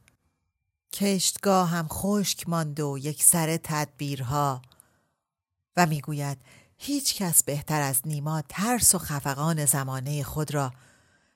کشتگاه 0.93 1.69
هم 1.69 1.89
خشک 1.89 2.49
ماند 2.49 2.81
و 2.81 2.99
یک 2.99 3.23
سر 3.23 3.57
تدبیرها 3.57 4.63
و 5.77 5.87
می‌گوید 5.87 6.39
هیچ 6.79 7.15
کس 7.15 7.43
بهتر 7.43 7.81
از 7.81 8.01
نیما 8.05 8.43
ترس 8.49 8.95
و 8.95 8.99
خفقان 8.99 9.67
زمانه 9.67 10.23
خود 10.23 10.55
را 10.55 10.73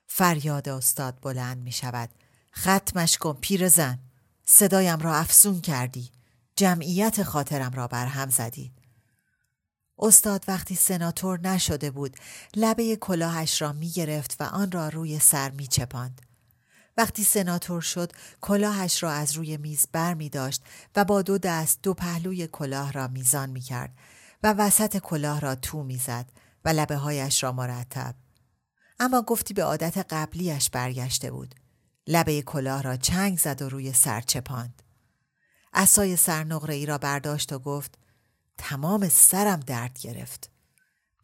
فریاد 0.07 0.69
استاد 0.69 1.17
بلند 1.21 1.57
می 1.57 1.71
شود 1.71 2.09
ختمش 2.57 3.17
کن 3.17 3.33
پیر 3.33 3.69
زن. 3.69 3.99
صدایم 4.45 4.99
را 4.99 5.15
افسون 5.15 5.61
کردی. 5.61 6.09
جمعیت 6.55 7.23
خاطرم 7.23 7.71
را 7.71 7.87
برهم 7.87 8.29
زدی. 8.29 8.71
استاد 9.99 10.43
وقتی 10.47 10.75
سناتور 10.75 11.39
نشده 11.39 11.91
بود 11.91 12.17
لبه 12.55 12.95
کلاهش 12.95 13.61
را 13.61 13.73
می 13.73 13.89
گرفت 13.89 14.35
و 14.39 14.43
آن 14.43 14.71
را 14.71 14.89
روی 14.89 15.19
سر 15.19 15.49
می 15.49 15.67
چپاند. 15.67 16.21
وقتی 16.97 17.23
سناتور 17.23 17.81
شد 17.81 18.11
کلاهش 18.41 19.03
را 19.03 19.11
از 19.11 19.33
روی 19.33 19.57
میز 19.57 19.87
بر 19.91 20.13
می 20.13 20.29
داشت 20.29 20.63
و 20.95 21.05
با 21.05 21.21
دو 21.21 21.37
دست 21.37 21.79
دو 21.83 21.93
پهلوی 21.93 22.47
کلاه 22.47 22.91
را 22.91 23.07
میزان 23.07 23.49
می 23.49 23.61
کرد 23.61 23.97
و 24.43 24.53
وسط 24.53 24.97
کلاه 24.97 25.39
را 25.39 25.55
تو 25.55 25.83
می 25.83 25.97
زد 25.97 26.25
و 26.65 26.69
لبه 26.69 26.95
هایش 26.95 27.43
را 27.43 27.51
مرتب. 27.51 28.15
اما 28.99 29.21
گفتی 29.21 29.53
به 29.53 29.63
عادت 29.63 29.97
قبلیش 30.09 30.69
برگشته 30.69 31.31
بود. 31.31 31.55
لبه 32.07 32.41
کلاه 32.41 32.81
را 32.81 32.97
چنگ 32.97 33.37
زد 33.37 33.61
و 33.61 33.69
روی 33.69 33.93
سر 33.93 34.21
چپاند. 34.21 34.83
اسای 35.73 36.15
سرنقره 36.15 36.75
ای 36.75 36.85
را 36.85 36.97
برداشت 36.97 37.53
و 37.53 37.59
گفت 37.59 37.97
تمام 38.57 39.09
سرم 39.09 39.59
درد 39.59 39.99
گرفت. 39.99 40.49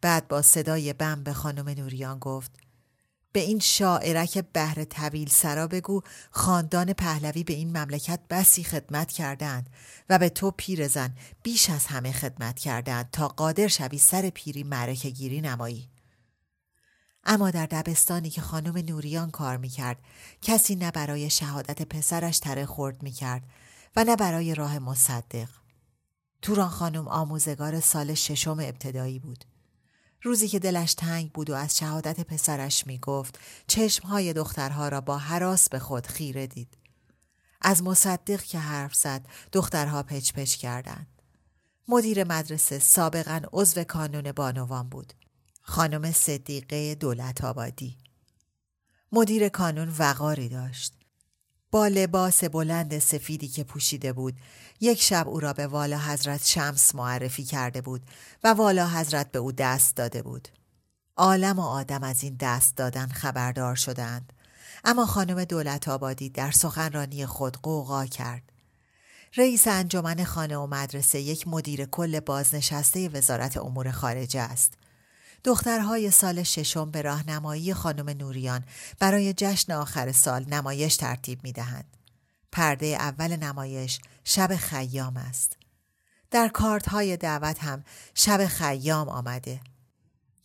بعد 0.00 0.28
با 0.28 0.42
صدای 0.42 0.92
بم 0.92 1.22
به 1.22 1.32
خانم 1.32 1.68
نوریان 1.68 2.18
گفت 2.18 2.50
به 3.32 3.40
این 3.40 3.58
شاعرک 3.58 4.38
بهر 4.52 4.84
طویل 4.84 5.28
سرا 5.28 5.66
بگو 5.66 6.02
خاندان 6.30 6.92
پهلوی 6.92 7.44
به 7.44 7.52
این 7.52 7.78
مملکت 7.78 8.20
بسی 8.30 8.64
خدمت 8.64 9.12
کردند 9.12 9.70
و 10.08 10.18
به 10.18 10.28
تو 10.28 10.50
پیرزن 10.50 11.14
بیش 11.42 11.70
از 11.70 11.86
همه 11.86 12.12
خدمت 12.12 12.58
کردند 12.58 13.10
تا 13.10 13.28
قادر 13.28 13.68
شوی 13.68 13.98
سر 13.98 14.30
پیری 14.30 14.64
معرکه 14.64 15.10
گیری 15.10 15.40
نمایی. 15.40 15.88
اما 17.24 17.50
در 17.50 17.66
دبستانی 17.66 18.30
که 18.30 18.40
خانم 18.40 18.78
نوریان 18.78 19.30
کار 19.30 19.56
می‌کرد 19.56 19.98
کسی 20.42 20.74
نه 20.74 20.90
برای 20.90 21.30
شهادت 21.30 21.82
پسرش 21.82 22.38
تره 22.38 22.66
خورد 22.66 23.02
می‌کرد 23.02 23.42
و 23.96 24.04
نه 24.04 24.16
برای 24.16 24.54
راه 24.54 24.78
مصدق. 24.78 25.48
توران 26.42 26.68
خانم 26.68 27.08
آموزگار 27.08 27.80
سال 27.80 28.14
ششم 28.14 28.50
ابتدایی 28.60 29.18
بود. 29.18 29.44
روزی 30.22 30.48
که 30.48 30.58
دلش 30.58 30.94
تنگ 30.94 31.32
بود 31.32 31.50
و 31.50 31.54
از 31.54 31.78
شهادت 31.78 32.20
پسرش 32.20 32.86
می 32.86 32.98
گفت 32.98 33.38
چشمهای 33.66 34.32
دخترها 34.32 34.88
را 34.88 35.00
با 35.00 35.18
حراس 35.18 35.68
به 35.68 35.78
خود 35.78 36.06
خیره 36.06 36.46
دید. 36.46 36.76
از 37.60 37.82
مصدق 37.82 38.42
که 38.42 38.58
حرف 38.58 38.94
زد 38.94 39.26
دخترها 39.52 40.02
پچ 40.02 40.32
پچ 40.32 40.56
کردند. 40.56 41.06
مدیر 41.88 42.24
مدرسه 42.24 42.78
سابقا 42.78 43.40
عضو 43.52 43.84
کانون 43.84 44.32
بانوان 44.32 44.88
بود. 44.88 45.12
خانم 45.62 46.12
صدیقه 46.12 46.94
دولت 46.94 47.44
آبادی. 47.44 47.98
مدیر 49.12 49.48
کانون 49.48 49.94
وقاری 49.98 50.48
داشت. 50.48 51.01
با 51.72 51.86
لباس 51.88 52.44
بلند 52.44 52.98
سفیدی 52.98 53.48
که 53.48 53.64
پوشیده 53.64 54.12
بود. 54.12 54.34
یک 54.80 55.02
شب 55.02 55.28
او 55.28 55.40
را 55.40 55.52
به 55.52 55.66
والا 55.66 55.98
حضرت 55.98 56.46
شمس 56.46 56.94
معرفی 56.94 57.44
کرده 57.44 57.80
بود 57.80 58.02
و 58.44 58.48
والا 58.48 58.88
حضرت 58.88 59.32
به 59.32 59.38
او 59.38 59.52
دست 59.52 59.96
داده 59.96 60.22
بود. 60.22 60.48
عالم 61.16 61.58
و 61.58 61.62
آدم 61.62 62.02
از 62.02 62.22
این 62.22 62.36
دست 62.40 62.76
دادن 62.76 63.06
خبردار 63.06 63.74
شدند. 63.74 64.32
اما 64.84 65.06
خانم 65.06 65.44
دولت 65.44 65.88
آبادی 65.88 66.30
در 66.30 66.50
سخنرانی 66.50 67.26
خود 67.26 67.56
قوقا 67.56 68.06
کرد. 68.06 68.42
رئیس 69.36 69.68
انجمن 69.68 70.24
خانه 70.24 70.56
و 70.56 70.66
مدرسه 70.66 71.20
یک 71.20 71.48
مدیر 71.48 71.84
کل 71.84 72.20
بازنشسته 72.20 73.08
وزارت 73.08 73.56
امور 73.56 73.90
خارجه 73.90 74.40
است. 74.40 74.72
دخترهای 75.44 76.10
سال 76.10 76.42
ششم 76.42 76.90
به 76.90 77.02
راهنمایی 77.02 77.74
خانم 77.74 78.10
نوریان 78.10 78.64
برای 78.98 79.34
جشن 79.36 79.72
آخر 79.72 80.12
سال 80.12 80.44
نمایش 80.44 80.96
ترتیب 80.96 81.44
می 81.44 81.52
دهند. 81.52 81.96
پرده 82.52 82.86
اول 82.86 83.36
نمایش 83.36 84.00
شب 84.24 84.56
خیام 84.56 85.16
است. 85.16 85.56
در 86.30 86.48
کارت 86.48 86.88
های 86.88 87.16
دعوت 87.16 87.64
هم 87.64 87.84
شب 88.14 88.46
خیام 88.46 89.08
آمده. 89.08 89.60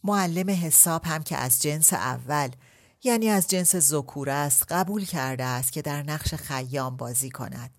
معلم 0.03 0.49
حساب 0.49 1.05
هم 1.05 1.23
که 1.23 1.37
از 1.37 1.61
جنس 1.61 1.93
اول 1.93 2.49
یعنی 3.03 3.29
از 3.29 3.47
جنس 3.47 3.75
زکور 3.75 4.29
است 4.29 4.65
قبول 4.69 5.05
کرده 5.05 5.43
است 5.43 5.71
که 5.71 5.81
در 5.81 6.03
نقش 6.03 6.33
خیام 6.33 6.97
بازی 6.97 7.29
کند 7.29 7.71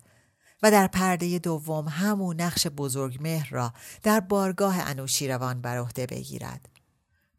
و 0.63 0.71
در 0.71 0.87
پرده 0.87 1.39
دوم 1.39 1.87
همون 1.87 2.41
نقش 2.41 2.67
بزرگ 2.67 3.17
مهر 3.21 3.49
را 3.49 3.73
در 4.03 4.19
بارگاه 4.19 4.79
انوشیروان 4.79 5.61
بر 5.61 5.77
عهده 5.77 6.05
بگیرد. 6.05 6.78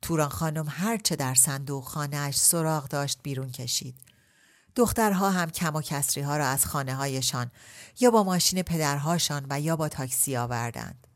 توران 0.03 0.29
خانم 0.29 0.67
هرچه 0.69 1.17
در 1.17 1.35
صندوق 1.35 1.85
خانهاش 1.85 2.37
سراغ 2.37 2.89
داشت 2.89 3.19
بیرون 3.23 3.51
کشید. 3.51 3.95
دخترها 4.77 5.31
هم 5.31 5.51
کم 5.51 5.77
و 5.77 5.83
کسری 5.83 6.23
ها 6.23 6.37
را 6.37 6.47
از 6.47 6.67
خانه 6.67 6.95
هایشان 6.95 7.51
یا 8.01 8.11
با 8.11 8.25
ماشین 8.25 8.63
پدرهاشان 8.63 9.47
و 9.51 9.61
یا 9.61 9.77
با 9.77 9.89
تاکسی 9.89 10.37
آوردند. 10.37 11.07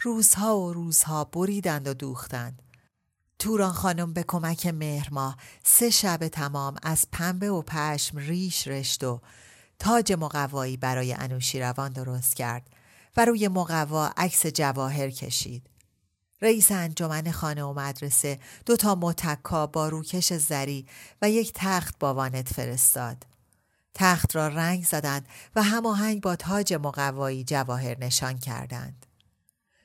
روزها 0.00 0.58
و 0.58 0.72
روزها 0.72 1.24
بریدند 1.24 1.88
و 1.88 1.94
دوختند. 1.94 2.62
توران 3.38 3.72
خانم 3.72 4.12
به 4.12 4.24
کمک 4.28 4.66
مهرما 4.66 5.36
سه 5.64 5.90
شب 5.90 6.28
تمام 6.28 6.76
از 6.82 7.06
پنبه 7.12 7.50
و 7.50 7.62
پشم 7.62 8.18
ریش 8.18 8.68
رشت 8.68 9.04
و 9.04 9.20
تاج 9.78 10.12
مقوایی 10.12 10.76
برای 10.76 11.12
انوشیروان 11.12 11.92
درست 11.92 12.36
کرد 12.36 12.70
و 13.16 13.24
روی 13.24 13.48
مقوا 13.48 14.10
عکس 14.16 14.46
جواهر 14.46 15.10
کشید. 15.10 15.71
رئیس 16.42 16.72
انجمن 16.72 17.30
خانه 17.30 17.64
و 17.64 17.72
مدرسه 17.72 18.38
دو 18.66 18.76
تا 18.76 18.94
متکا 18.94 19.66
با 19.66 19.88
روکش 19.88 20.32
زری 20.32 20.86
و 21.22 21.30
یک 21.30 21.52
تخت 21.54 21.98
با 21.98 22.14
وانت 22.14 22.52
فرستاد. 22.52 23.26
تخت 23.94 24.36
را 24.36 24.48
رنگ 24.48 24.84
زدند 24.84 25.28
و 25.56 25.62
هماهنگ 25.62 26.20
با 26.20 26.36
تاج 26.36 26.74
مقوایی 26.74 27.44
جواهر 27.44 27.98
نشان 27.98 28.38
کردند. 28.38 29.06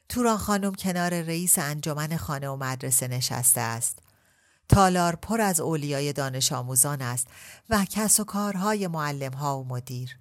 توران 0.10 0.38
خانم 0.38 0.76
کنار 0.76 1.22
رئیس 1.22 1.60
انجمن 1.60 2.18
خانه 2.18 2.50
و 2.50 2.56
مدرسه 2.56 3.08
نشسته 3.08 3.62
است. 3.62 4.00
تالار 4.70 5.16
پر 5.16 5.42
از 5.42 5.60
اولیای 5.60 6.14
دانش 6.14 6.52
آموزان 6.52 7.02
است 7.02 7.28
و 7.70 7.86
کس 7.86 8.20
و 8.20 8.24
کارهای 8.24 8.88
معلم 8.88 9.34
ها 9.34 9.60
و 9.60 9.68
مدیر. 9.68 10.18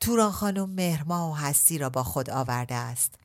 توران 0.00 0.32
خانم 0.32 0.70
مهرما 0.70 1.30
و 1.30 1.36
هستی 1.36 1.78
را 1.78 1.90
با 1.90 2.02
خود 2.02 2.30
آورده 2.30 2.74
است. 2.74 3.19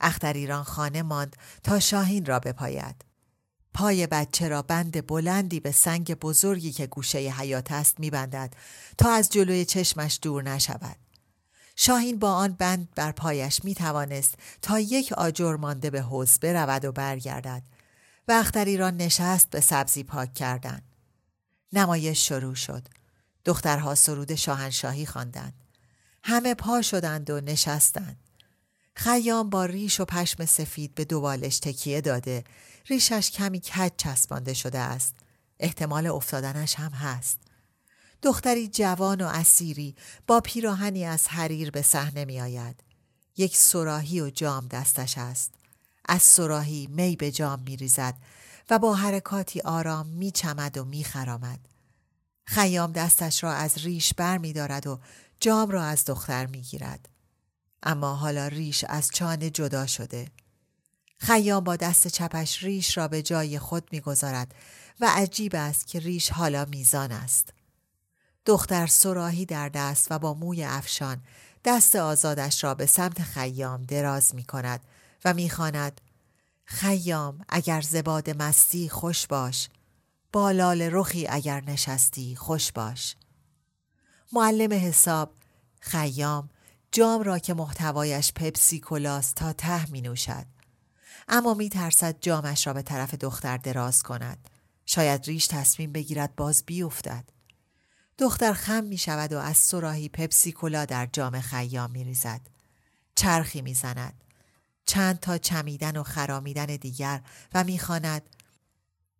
اختریران 0.00 0.64
خانه 0.64 1.02
ماند 1.02 1.36
تا 1.62 1.80
شاهین 1.80 2.24
را 2.24 2.38
بپاید. 2.38 3.04
پای 3.74 4.06
بچه 4.06 4.48
را 4.48 4.62
بند 4.62 5.06
بلندی 5.06 5.60
به 5.60 5.72
سنگ 5.72 6.14
بزرگی 6.14 6.72
که 6.72 6.86
گوشه 6.86 7.18
حیات 7.18 7.72
است 7.72 8.00
میبندد 8.00 8.54
تا 8.98 9.12
از 9.12 9.30
جلوی 9.30 9.64
چشمش 9.64 10.18
دور 10.22 10.42
نشود. 10.42 10.96
شاهین 11.76 12.18
با 12.18 12.32
آن 12.32 12.52
بند 12.52 12.88
بر 12.94 13.12
پایش 13.12 13.64
می 13.64 13.74
توانست 13.74 14.34
تا 14.62 14.80
یک 14.80 15.12
آجر 15.12 15.56
مانده 15.56 15.90
به 15.90 16.02
حوز 16.02 16.38
برود 16.38 16.84
و 16.84 16.92
برگردد 16.92 17.62
و 18.28 18.32
اختریران 18.32 18.96
نشست 18.96 19.50
به 19.50 19.60
سبزی 19.60 20.04
پاک 20.04 20.34
کردن. 20.34 20.82
نمایش 21.72 22.28
شروع 22.28 22.54
شد. 22.54 22.88
دخترها 23.44 23.94
سرود 23.94 24.34
شاهنشاهی 24.34 25.06
خواندند. 25.06 25.54
همه 26.24 26.54
پا 26.54 26.82
شدند 26.82 27.30
و 27.30 27.40
نشستند. 27.40 28.27
خیام 28.98 29.50
با 29.50 29.64
ریش 29.64 30.00
و 30.00 30.04
پشم 30.04 30.46
سفید 30.46 30.94
به 30.94 31.04
دوالش 31.04 31.58
تکیه 31.58 32.00
داده 32.00 32.44
ریشش 32.86 33.30
کمی 33.30 33.60
کج 33.60 33.92
چسبانده 33.96 34.54
شده 34.54 34.78
است 34.78 35.14
احتمال 35.60 36.06
افتادنش 36.06 36.74
هم 36.74 36.90
هست 36.90 37.38
دختری 38.22 38.68
جوان 38.68 39.20
و 39.20 39.26
اسیری 39.26 39.94
با 40.26 40.40
پیراهنی 40.40 41.04
از 41.04 41.28
حریر 41.28 41.70
به 41.70 41.82
صحنه 41.82 42.24
می 42.24 42.40
آید. 42.40 42.82
یک 43.36 43.56
سراحی 43.56 44.20
و 44.20 44.30
جام 44.30 44.68
دستش 44.68 45.18
است. 45.18 45.54
از 46.08 46.22
سراحی 46.22 46.86
می 46.86 47.16
به 47.16 47.30
جام 47.30 47.62
می 47.66 47.76
ریزد 47.76 48.14
و 48.70 48.78
با 48.78 48.94
حرکاتی 48.94 49.60
آرام 49.60 50.06
می 50.06 50.30
چمد 50.30 50.78
و 50.78 50.84
می 50.84 51.04
خرامد. 51.04 51.60
خیام 52.44 52.92
دستش 52.92 53.44
را 53.44 53.52
از 53.52 53.78
ریش 53.78 54.14
بر 54.14 54.38
می 54.38 54.52
دارد 54.52 54.86
و 54.86 55.00
جام 55.40 55.70
را 55.70 55.82
از 55.84 56.04
دختر 56.04 56.46
می 56.46 56.60
گیرد. 56.60 57.08
اما 57.82 58.14
حالا 58.14 58.48
ریش 58.48 58.84
از 58.84 59.10
چانه 59.10 59.50
جدا 59.50 59.86
شده. 59.86 60.28
خیام 61.18 61.64
با 61.64 61.76
دست 61.76 62.08
چپش 62.08 62.62
ریش 62.62 62.96
را 62.96 63.08
به 63.08 63.22
جای 63.22 63.58
خود 63.58 63.88
می‌گذارد 63.92 64.54
و 65.00 65.10
عجیب 65.10 65.54
است 65.54 65.86
که 65.86 65.98
ریش 65.98 66.30
حالا 66.30 66.64
میزان 66.64 67.12
است. 67.12 67.52
دختر 68.46 68.86
سراحی 68.86 69.46
در 69.46 69.68
دست 69.68 70.06
و 70.10 70.18
با 70.18 70.34
موی 70.34 70.64
افشان 70.64 71.22
دست 71.64 71.96
آزادش 71.96 72.64
را 72.64 72.74
به 72.74 72.86
سمت 72.86 73.22
خیام 73.22 73.84
دراز 73.84 74.34
می 74.34 74.44
کند 74.44 74.80
و 75.24 75.34
می‌خواند 75.34 76.00
خیام 76.64 77.44
اگر 77.48 77.80
زباد 77.80 78.42
مستی 78.42 78.88
خوش 78.88 79.26
باش 79.26 79.68
بالال 80.32 80.82
رخی 80.82 81.26
اگر 81.26 81.60
نشستی 81.60 82.36
خوش 82.36 82.72
باش 82.72 83.16
معلم 84.32 84.72
حساب 84.72 85.34
خیام 85.80 86.50
جام 86.92 87.22
را 87.22 87.38
که 87.38 87.54
محتوایش 87.54 88.32
پپسی 88.32 88.80
کلاست 88.80 89.34
تا 89.34 89.52
ته 89.52 89.90
می 89.90 90.00
نوشد. 90.00 90.46
اما 91.28 91.54
می 91.54 91.68
ترسد 91.68 92.16
جامش 92.20 92.66
را 92.66 92.72
به 92.72 92.82
طرف 92.82 93.14
دختر 93.14 93.56
دراز 93.56 94.02
کند. 94.02 94.48
شاید 94.86 95.24
ریش 95.24 95.46
تصمیم 95.46 95.92
بگیرد 95.92 96.36
باز 96.36 96.62
بیفتد. 96.66 97.24
دختر 98.18 98.52
خم 98.52 98.84
می 98.84 98.98
شود 98.98 99.32
و 99.32 99.38
از 99.38 99.56
سراحی 99.56 100.08
پپسی 100.08 100.52
کلا 100.52 100.84
در 100.84 101.08
جام 101.12 101.40
خیام 101.40 101.90
می 101.90 102.04
ریزد. 102.04 102.40
چرخی 103.14 103.62
می 103.62 103.74
زند. 103.74 104.24
چند 104.86 105.20
تا 105.20 105.38
چمیدن 105.38 105.96
و 105.96 106.02
خرامیدن 106.02 106.66
دیگر 106.66 107.22
و 107.54 107.64
می‌خواند 107.64 108.22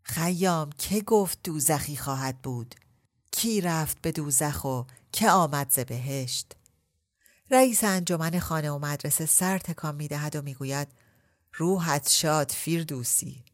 خیام 0.02 0.70
که 0.78 1.00
گفت 1.00 1.38
دوزخی 1.44 1.96
خواهد 1.96 2.38
بود 2.42 2.74
کی 3.30 3.60
رفت 3.60 4.00
به 4.00 4.12
دوزخ 4.12 4.64
و 4.64 4.82
که 5.12 5.30
آمد 5.30 5.70
ز 5.70 5.78
بهشت 5.78 6.52
رئیس 7.50 7.84
انجمن 7.84 8.38
خانه 8.38 8.70
و 8.70 8.78
مدرسه 8.78 9.26
سر 9.26 9.58
تکان 9.58 9.94
می 9.94 10.08
دهد 10.08 10.36
و 10.36 10.42
می‌گوید 10.42 10.88
روحت 11.54 12.10
شاد 12.10 12.50
فیردوسی. 12.50 13.44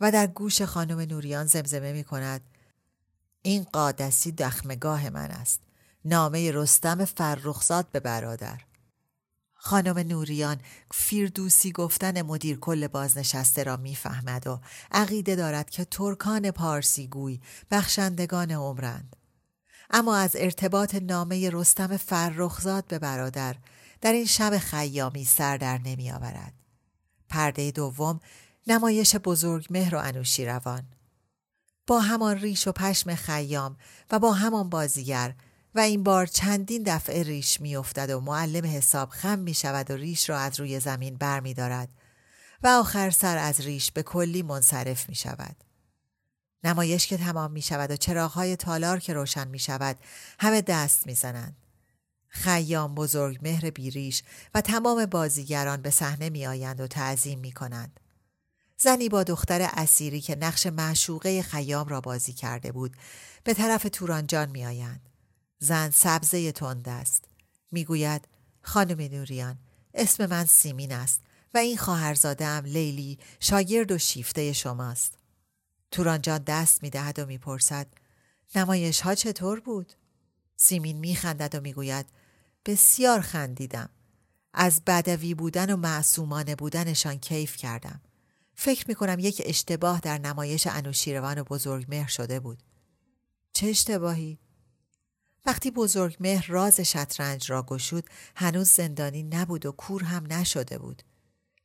و 0.00 0.12
در 0.12 0.26
گوش 0.26 0.62
خانم 0.62 1.00
نوریان 1.00 1.46
زمزمه 1.46 1.92
می 1.92 2.04
کند 2.04 2.40
این 3.42 3.62
قادسی 3.72 4.32
دخمگاه 4.32 5.10
من 5.10 5.30
است. 5.30 5.60
نامه 6.04 6.52
رستم 6.52 7.04
فرخزاد 7.04 7.90
به 7.92 8.00
برادر. 8.00 8.60
خانم 9.54 9.98
نوریان 9.98 10.60
فیردوسی 10.90 11.72
گفتن 11.72 12.22
مدیر 12.22 12.58
کل 12.58 12.86
بازنشسته 12.86 13.62
را 13.62 13.76
می‌فهمد 13.76 14.46
و 14.46 14.60
عقیده 14.92 15.36
دارد 15.36 15.70
که 15.70 15.84
ترکان 15.84 16.50
پارسی 16.50 17.06
گوی 17.06 17.40
بخشندگان 17.70 18.50
عمرند. 18.50 19.16
اما 19.90 20.16
از 20.16 20.36
ارتباط 20.38 20.94
نامه 20.94 21.50
رستم 21.50 21.96
فرخزاد 21.96 22.86
به 22.86 22.98
برادر 22.98 23.56
در 24.00 24.12
این 24.12 24.26
شب 24.26 24.58
خیامی 24.58 25.24
سر 25.24 25.56
در 25.56 25.78
نمی 25.78 26.10
آورد. 26.10 26.52
پرده 27.28 27.70
دوم 27.70 28.20
نمایش 28.66 29.16
بزرگ 29.16 29.66
مهر 29.70 29.94
و 29.94 29.98
انوشی 29.98 30.46
روان. 30.46 30.82
با 31.86 32.00
همان 32.00 32.38
ریش 32.38 32.68
و 32.68 32.72
پشم 32.72 33.14
خیام 33.14 33.76
و 34.10 34.18
با 34.18 34.32
همان 34.32 34.70
بازیگر 34.70 35.34
و 35.74 35.80
این 35.80 36.02
بار 36.02 36.26
چندین 36.26 36.82
دفعه 36.86 37.22
ریش 37.22 37.60
می 37.60 37.76
افتد 37.76 38.10
و 38.10 38.20
معلم 38.20 38.64
حساب 38.64 39.08
خم 39.08 39.38
می 39.38 39.54
شود 39.54 39.90
و 39.90 39.94
ریش 39.94 40.30
را 40.30 40.38
از 40.38 40.60
روی 40.60 40.80
زمین 40.80 41.16
بر 41.16 41.40
می 41.40 41.54
دارد 41.54 41.88
و 42.62 42.68
آخر 42.68 43.10
سر 43.10 43.38
از 43.38 43.60
ریش 43.60 43.92
به 43.92 44.02
کلی 44.02 44.42
منصرف 44.42 45.08
می 45.08 45.14
شود. 45.14 45.56
نمایش 46.64 47.06
که 47.06 47.16
تمام 47.16 47.50
می 47.50 47.62
شود 47.62 47.90
و 47.90 47.96
چراغهای 47.96 48.56
تالار 48.56 49.00
که 49.00 49.12
روشن 49.12 49.48
می 49.48 49.58
شود 49.58 49.96
همه 50.38 50.62
دست 50.62 51.06
می 51.06 51.14
زنند. 51.14 51.56
خیام 52.28 52.94
بزرگ 52.94 53.38
مهر 53.42 53.70
بیریش 53.70 54.22
و 54.54 54.60
تمام 54.60 55.06
بازیگران 55.06 55.82
به 55.82 55.90
صحنه 55.90 56.30
می 56.30 56.46
آیند 56.46 56.80
و 56.80 56.86
تعظیم 56.86 57.38
می 57.38 57.52
کنند. 57.52 58.00
زنی 58.78 59.08
با 59.08 59.22
دختر 59.22 59.70
اسیری 59.72 60.20
که 60.20 60.36
نقش 60.36 60.66
معشوقه 60.66 61.42
خیام 61.42 61.88
را 61.88 62.00
بازی 62.00 62.32
کرده 62.32 62.72
بود 62.72 62.96
به 63.44 63.54
طرف 63.54 63.86
تورانجان 63.92 64.50
می 64.50 64.66
آیند. 64.66 65.08
زن 65.58 65.90
سبزه 65.90 66.52
تند 66.52 66.88
است. 66.88 67.24
می‌گوید 67.72 68.28
خانم 68.62 69.00
نوریان 69.00 69.58
اسم 69.94 70.26
من 70.26 70.44
سیمین 70.44 70.92
است 70.92 71.20
و 71.54 71.58
این 71.58 71.76
خواهرزاده 71.76 72.60
لیلی 72.60 73.18
شاگرد 73.40 73.92
و 73.92 73.98
شیفته 73.98 74.52
شماست. 74.52 75.18
تورانجان 75.90 76.38
دست 76.38 76.82
می‌دهد 76.82 77.18
و 77.18 77.26
می‌پرسد 77.26 77.86
نمایش 78.54 79.00
ها 79.00 79.14
چطور 79.14 79.60
بود؟ 79.60 79.92
سیمین 80.56 80.98
میخندد 80.98 81.54
و 81.54 81.60
می‌گوید 81.60 82.06
بسیار 82.66 83.20
خندیدم. 83.20 83.90
از 84.54 84.82
بدوی 84.86 85.34
بودن 85.34 85.72
و 85.72 85.76
معصومانه 85.76 86.54
بودنشان 86.54 87.18
کیف 87.18 87.56
کردم. 87.56 88.00
فکر 88.54 88.84
می‌کنم 88.88 89.16
یک 89.18 89.42
اشتباه 89.44 90.00
در 90.00 90.18
نمایش 90.18 90.66
انوشیروان 90.66 91.38
و 91.38 91.44
بزرگ 91.44 91.86
مهر 91.88 92.08
شده 92.08 92.40
بود. 92.40 92.62
چه 93.52 93.66
اشتباهی؟ 93.66 94.38
وقتی 95.46 95.70
بزرگ 95.70 96.16
مهر 96.20 96.46
راز 96.48 96.80
شطرنج 96.80 97.50
را 97.50 97.62
گشود 97.62 98.10
هنوز 98.36 98.68
زندانی 98.68 99.22
نبود 99.22 99.66
و 99.66 99.72
کور 99.72 100.02
هم 100.04 100.32
نشده 100.32 100.78
بود. 100.78 101.02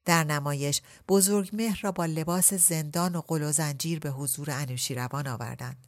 در 0.05 0.23
نمایش 0.23 0.81
بزرگ 1.07 1.49
مهر 1.53 1.79
را 1.81 1.91
با 1.91 2.05
لباس 2.05 2.53
زندان 2.53 3.15
و 3.15 3.21
قل 3.21 3.43
و 3.43 3.51
زنجیر 3.51 3.99
به 3.99 4.09
حضور 4.09 4.51
انوشیروان 4.51 5.27
آوردند. 5.27 5.87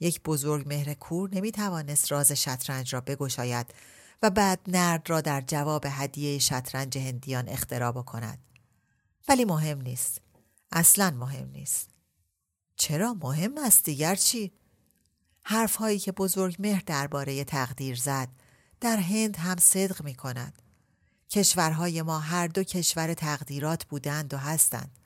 یک 0.00 0.22
بزرگ 0.22 0.68
مهر 0.68 0.94
کور 0.94 1.34
نمی 1.34 1.52
توانست 1.52 2.12
راز 2.12 2.32
شطرنج 2.32 2.94
را 2.94 3.00
بگشاید 3.00 3.74
و 4.22 4.30
بعد 4.30 4.60
نرد 4.66 5.10
را 5.10 5.20
در 5.20 5.40
جواب 5.40 5.84
هدیه 5.88 6.38
شطرنج 6.38 6.98
هندیان 6.98 7.48
اختراع 7.48 7.92
بکند. 7.92 8.38
ولی 9.28 9.44
مهم 9.44 9.80
نیست. 9.80 10.20
اصلا 10.72 11.10
مهم 11.10 11.50
نیست. 11.50 11.90
چرا 12.76 13.14
مهم 13.14 13.58
است 13.58 13.84
دیگر 13.84 14.14
چی؟ 14.14 14.52
حرف 15.42 15.76
هایی 15.76 15.98
که 15.98 16.12
بزرگ 16.12 16.56
مهر 16.58 16.82
درباره 16.86 17.44
تقدیر 17.44 17.96
زد 17.96 18.28
در 18.80 18.96
هند 18.96 19.36
هم 19.36 19.56
صدق 19.56 20.04
می 20.04 20.14
کند. 20.14 20.62
کشورهای 21.30 22.02
ما 22.02 22.18
هر 22.18 22.46
دو 22.46 22.64
کشور 22.64 23.14
تقدیرات 23.14 23.84
بودند 23.84 24.34
و 24.34 24.36
هستند. 24.36 24.98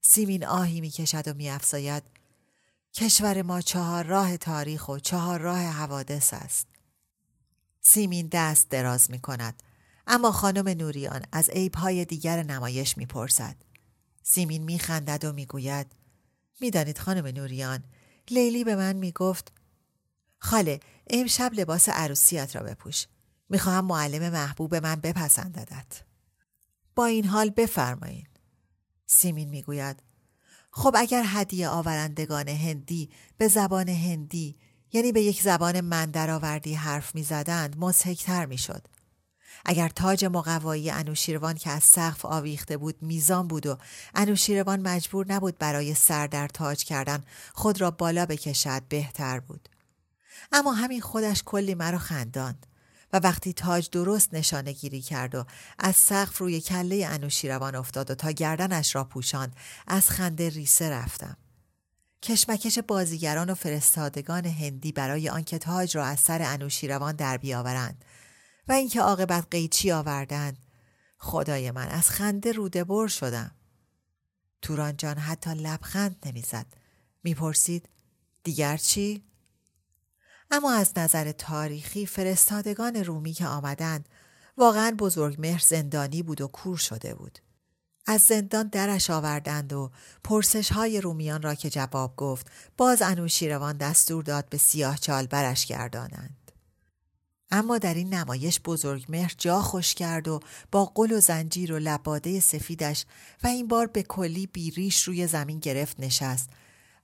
سیمین 0.00 0.46
آهی 0.46 0.80
می 0.80 0.90
کشد 0.90 1.28
و 1.28 1.34
می 1.34 1.50
افزاید 1.50 2.02
کشور 2.94 3.42
ما 3.42 3.60
چهار 3.60 4.04
راه 4.04 4.36
تاریخ 4.36 4.88
و 4.88 4.98
چهار 4.98 5.40
راه 5.40 5.60
حوادث 5.60 6.34
است. 6.34 6.66
سیمین 7.80 8.28
دست 8.32 8.68
دراز 8.68 9.10
می 9.10 9.18
کند. 9.18 9.62
اما 10.06 10.32
خانم 10.32 10.68
نوریان 10.68 11.24
از 11.32 11.50
عیبهای 11.50 12.04
دیگر 12.04 12.42
نمایش 12.42 12.96
می 12.98 13.06
پرسد. 13.06 13.56
سیمین 14.22 14.62
می 14.62 14.78
خندد 14.78 15.24
و 15.24 15.32
می 15.32 15.46
گوید 15.46 15.86
می‌دانید 16.60 16.98
خانم 16.98 17.26
نوریان 17.26 17.84
لیلی 18.30 18.64
به 18.64 18.76
من 18.76 18.96
می 18.96 19.12
گفت 19.12 19.52
خاله 20.38 20.80
امشب 21.10 21.50
لباس 21.54 21.88
عروسیت 21.88 22.56
را 22.56 22.62
بپوش. 22.62 23.06
می‌خواهم 23.52 23.84
معلم 23.84 24.32
محبوب 24.32 24.74
من 24.74 24.94
بپسنددت. 24.94 26.02
با 26.94 27.06
این 27.06 27.24
حال 27.24 27.50
بفرمایید. 27.50 28.28
سیمین 29.06 29.48
می‌گوید 29.48 30.02
خب 30.70 30.94
اگر 30.98 31.22
هدیه 31.26 31.68
آورندگان 31.68 32.48
هندی 32.48 33.10
به 33.38 33.48
زبان 33.48 33.88
هندی 33.88 34.56
یعنی 34.92 35.12
به 35.12 35.22
یک 35.22 35.42
زبان 35.42 35.80
من 35.80 36.10
درآوردی 36.10 36.74
حرف 36.74 37.14
می‌زدند 37.14 37.76
مضحکتر 37.78 38.46
می‌شد 38.46 38.86
اگر 39.64 39.88
تاج 39.88 40.24
مقوایی 40.24 40.90
انوشیروان 40.90 41.54
که 41.54 41.70
از 41.70 41.84
سقف 41.84 42.24
آویخته 42.24 42.76
بود 42.76 43.02
میزان 43.02 43.48
بود 43.48 43.66
و 43.66 43.78
انوشیروان 44.14 44.80
مجبور 44.80 45.32
نبود 45.32 45.58
برای 45.58 45.94
سر 45.94 46.26
در 46.26 46.48
تاج 46.48 46.84
کردن 46.84 47.24
خود 47.54 47.80
را 47.80 47.90
بالا 47.90 48.26
بکشد 48.26 48.82
بهتر 48.88 49.40
بود 49.40 49.68
اما 50.52 50.72
همین 50.72 51.00
خودش 51.00 51.42
کلی 51.46 51.74
مرا 51.74 51.98
خنداند 51.98 52.66
و 53.12 53.18
وقتی 53.18 53.52
تاج 53.52 53.90
درست 53.90 54.34
نشانه 54.34 54.72
گیری 54.72 55.02
کرد 55.02 55.34
و 55.34 55.44
از 55.78 55.96
سقف 55.96 56.38
روی 56.38 56.60
کله 56.60 57.06
انوشیروان 57.08 57.74
افتاد 57.74 58.10
و 58.10 58.14
تا 58.14 58.30
گردنش 58.30 58.94
را 58.94 59.04
پوشاند 59.04 59.56
از 59.86 60.10
خنده 60.10 60.48
ریسه 60.48 60.90
رفتم. 60.90 61.36
کشمکش 62.22 62.78
بازیگران 62.78 63.50
و 63.50 63.54
فرستادگان 63.54 64.46
هندی 64.46 64.92
برای 64.92 65.28
آنکه 65.28 65.58
تاج 65.58 65.96
را 65.96 66.04
از 66.04 66.20
سر 66.20 66.42
انوشیروان 66.42 67.16
در 67.16 67.36
بیاورند 67.36 68.04
و 68.68 68.72
اینکه 68.72 69.00
عاقبت 69.00 69.46
قیچی 69.50 69.92
آوردند 69.92 70.58
خدای 71.18 71.70
من 71.70 71.88
از 71.88 72.10
خنده 72.10 72.52
روده 72.52 72.84
بر 72.84 73.06
شدم. 73.06 73.50
توران 74.62 74.96
جان 74.96 75.18
حتی 75.18 75.54
لبخند 75.54 76.16
نمی‌زد. 76.26 76.66
می‌پرسید 77.24 77.88
دیگر 78.44 78.76
چی؟ 78.76 79.24
اما 80.54 80.72
از 80.72 80.92
نظر 80.96 81.32
تاریخی 81.32 82.06
فرستادگان 82.06 82.96
رومی 82.96 83.32
که 83.32 83.46
آمدند 83.46 84.08
واقعا 84.56 84.96
بزرگ 84.98 85.36
مهر 85.38 85.62
زندانی 85.66 86.22
بود 86.22 86.40
و 86.40 86.48
کور 86.48 86.76
شده 86.76 87.14
بود. 87.14 87.38
از 88.06 88.20
زندان 88.20 88.68
درش 88.68 89.10
آوردند 89.10 89.72
و 89.72 89.90
پرسش 90.24 90.72
های 90.72 91.00
رومیان 91.00 91.42
را 91.42 91.54
که 91.54 91.70
جواب 91.70 92.16
گفت 92.16 92.50
باز 92.76 93.02
انوشیروان 93.02 93.76
دستور 93.76 94.22
داد 94.22 94.48
به 94.48 94.58
سیاه 94.58 94.98
چال 94.98 95.26
برش 95.26 95.66
گردانند. 95.66 96.52
اما 97.50 97.78
در 97.78 97.94
این 97.94 98.14
نمایش 98.14 98.60
بزرگ 98.60 99.04
مهر 99.08 99.34
جا 99.38 99.60
خوش 99.60 99.94
کرد 99.94 100.28
و 100.28 100.40
با 100.72 100.84
قل 100.84 101.12
و 101.12 101.20
زنجیر 101.20 101.72
و 101.72 101.78
لباده 101.78 102.40
سفیدش 102.40 103.04
و 103.42 103.46
این 103.46 103.68
بار 103.68 103.86
به 103.86 104.02
کلی 104.02 104.46
بیریش 104.46 105.02
روی 105.02 105.26
زمین 105.26 105.58
گرفت 105.58 106.00
نشست 106.00 106.50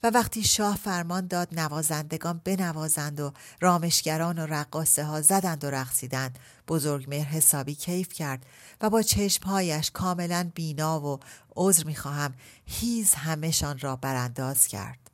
و 0.02 0.10
وقتی 0.10 0.42
شاه 0.42 0.76
فرمان 0.76 1.26
داد 1.26 1.48
نوازندگان 1.52 2.40
بنوازند 2.44 3.20
و 3.20 3.32
رامشگران 3.60 4.38
و 4.38 4.46
رقاسه 4.46 5.04
ها 5.04 5.22
زدند 5.22 5.64
و 5.64 5.70
رقصیدند 5.70 6.38
بزرگ 6.68 7.06
مهر 7.08 7.28
حسابی 7.28 7.74
کیف 7.74 8.12
کرد 8.12 8.46
و 8.80 8.90
با 8.90 9.02
چشمهایش 9.02 9.90
کاملا 9.90 10.50
بینا 10.54 11.00
و 11.00 11.20
عذر 11.56 11.84
می‌خواهم 11.84 12.34
هیز 12.66 13.14
همهشان 13.14 13.78
را 13.78 13.96
برانداز 13.96 14.66
کرد. 14.66 15.10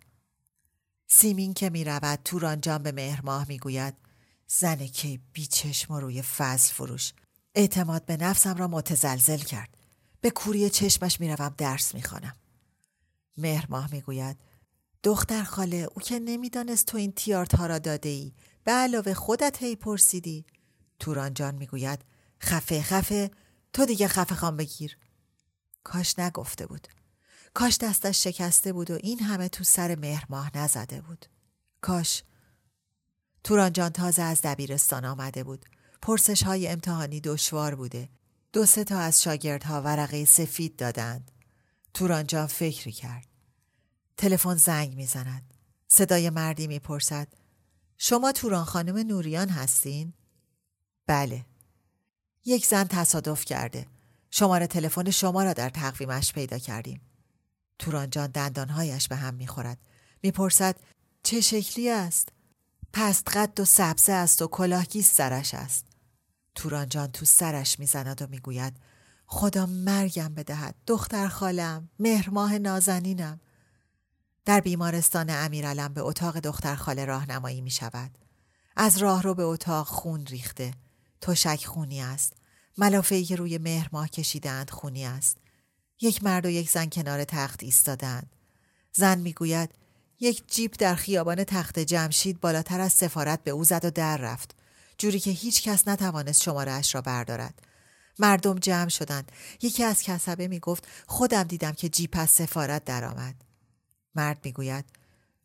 سیمین 1.06 1.54
که 1.54 1.70
می 1.70 1.84
رود 1.84 2.18
توران 2.24 2.60
جان 2.60 2.82
به 2.82 2.92
مهرماه 2.92 3.48
می 3.48 3.58
گوید 3.58 3.94
زن 4.46 4.86
که 4.86 5.20
بی 5.32 5.46
چشم 5.46 5.94
و 5.94 6.00
روی 6.00 6.22
فضل 6.22 6.72
فروش. 6.72 7.12
اعتماد 7.54 8.04
به 8.04 8.16
نفسم 8.16 8.54
را 8.56 8.68
متزلزل 8.68 9.38
کرد. 9.38 9.76
به 10.20 10.30
کوری 10.30 10.70
چشمش 10.70 11.20
می 11.20 11.28
روم 11.28 11.54
درس 11.58 11.94
می 11.94 12.02
خانم. 12.02 12.36
مهرماه 13.36 13.88
می 13.92 14.00
گوید 14.00 14.36
دختر 15.04 15.44
خاله 15.44 15.88
او 15.94 16.02
که 16.02 16.18
نمی‌دانست 16.18 16.86
تو 16.86 16.98
این 16.98 17.12
تیارت 17.12 17.54
ها 17.54 17.66
را 17.66 17.78
داده 17.78 18.08
ای 18.08 18.32
به 18.64 18.72
علاوه 18.72 19.14
خودت 19.14 19.62
هی 19.62 19.76
پرسیدی. 19.76 20.44
توران 20.98 21.34
جان 21.34 21.54
می‌گوید 21.54 22.04
خفه 22.42 22.82
خفه 22.82 23.30
تو 23.72 23.84
دیگه 23.86 24.08
خفه 24.08 24.34
خان 24.34 24.56
بگیر. 24.56 24.98
کاش 25.84 26.18
نگفته 26.18 26.66
بود. 26.66 26.88
کاش 27.54 27.78
دستش 27.78 28.24
شکسته 28.24 28.72
بود 28.72 28.90
و 28.90 28.94
این 28.94 29.20
همه 29.20 29.48
تو 29.48 29.64
سر 29.64 29.94
مهر 29.94 30.24
ماه 30.28 30.56
نزده 30.56 31.00
بود. 31.00 31.26
کاش. 31.80 32.22
توران 33.44 33.72
جان 33.72 33.90
تازه 33.90 34.22
از 34.22 34.40
دبیرستان 34.42 35.04
آمده 35.04 35.44
بود. 35.44 35.66
پرسش 36.02 36.42
های 36.42 36.68
امتحانی 36.68 37.20
دشوار 37.20 37.74
بوده. 37.74 38.08
دو 38.52 38.66
سه 38.66 38.84
تا 38.84 38.98
از 38.98 39.22
شاگردها 39.22 39.82
ورقه 39.82 40.24
سفید 40.24 40.76
دادند. 40.76 41.30
توران 41.94 42.26
جان 42.26 42.46
فکری 42.46 42.92
کرد. 42.92 43.33
تلفن 44.16 44.54
زنگ 44.54 44.94
می‌زند. 44.96 45.54
صدای 45.88 46.30
مردی 46.30 46.66
می‌پرسد 46.66 47.28
شما 47.98 48.32
توران 48.32 48.64
خانم 48.64 48.98
نوریان 48.98 49.48
هستین؟ 49.48 50.12
بله. 51.06 51.46
یک 52.44 52.66
زن 52.66 52.84
تصادف 52.84 53.44
کرده. 53.44 53.86
شماره 54.30 54.66
تلفن 54.66 55.10
شما 55.10 55.42
را 55.42 55.52
در 55.52 55.68
تقویمش 55.68 56.32
پیدا 56.32 56.58
کردیم. 56.58 57.00
توران 57.78 58.10
جان 58.10 58.30
دندانهایش 58.30 59.08
به 59.08 59.16
هم 59.16 59.34
می‌خورد. 59.34 59.78
می‌پرسد 60.22 60.76
چه 61.22 61.40
شکلی 61.40 61.90
است؟ 61.90 62.28
پست 62.92 63.28
قد 63.36 63.60
و 63.60 63.64
سبزه 63.64 64.12
است 64.12 64.42
و 64.42 64.46
کلاهگی 64.46 65.02
سرش 65.02 65.54
است. 65.54 65.86
توران 66.54 66.88
جان 66.88 67.12
تو 67.12 67.24
سرش 67.24 67.78
می‌زند 67.78 68.22
و 68.22 68.26
می‌گوید 68.26 68.76
خدا 69.26 69.66
مرگم 69.66 70.34
بدهد 70.34 70.74
دختر 70.86 71.28
خالم 71.28 71.90
مهرماه 71.98 72.58
نازنینم 72.58 73.40
در 74.44 74.60
بیمارستان 74.60 75.30
امیرعلم 75.30 75.94
به 75.94 76.00
اتاق 76.00 76.38
دختر 76.38 76.74
خاله 76.74 77.04
راهنمایی 77.04 77.60
می 77.60 77.70
شود. 77.70 78.10
از 78.76 78.98
راه 78.98 79.22
رو 79.22 79.34
به 79.34 79.42
اتاق 79.42 79.86
خون 79.86 80.26
ریخته. 80.26 80.74
تشک 81.20 81.64
خونی 81.64 82.02
است. 82.02 82.32
ملافه‌ای 82.78 83.24
که 83.24 83.36
روی 83.36 83.58
مهر 83.58 83.88
ماه 83.92 84.08
کشیدند 84.08 84.70
خونی 84.70 85.04
است. 85.04 85.36
یک 86.00 86.24
مرد 86.24 86.46
و 86.46 86.50
یک 86.50 86.70
زن 86.70 86.86
کنار 86.86 87.24
تخت 87.24 87.62
ایستادند. 87.62 88.36
زن 88.92 89.18
می‌گوید 89.18 89.70
یک 90.20 90.52
جیب 90.52 90.72
در 90.72 90.94
خیابان 90.94 91.44
تخت 91.44 91.78
جمشید 91.78 92.40
بالاتر 92.40 92.80
از 92.80 92.92
سفارت 92.92 93.44
به 93.44 93.50
او 93.50 93.64
زد 93.64 93.84
و 93.84 93.90
در 93.90 94.16
رفت. 94.16 94.54
جوری 94.98 95.20
که 95.20 95.30
هیچ 95.30 95.62
کس 95.62 95.88
نتوانست 95.88 96.42
شماره 96.42 96.72
اش 96.72 96.94
را 96.94 97.00
بردارد. 97.00 97.62
مردم 98.18 98.58
جمع 98.58 98.88
شدند. 98.88 99.32
یکی 99.62 99.84
از 99.84 100.02
کسبه 100.02 100.48
می 100.48 100.60
گفت 100.60 100.88
خودم 101.06 101.42
دیدم 101.42 101.72
که 101.72 101.88
جیپ 101.88 102.16
از 102.18 102.30
سفارت 102.30 102.84
درآمد. 102.84 103.43
مرد 104.14 104.38
می‌گوید 104.44 104.84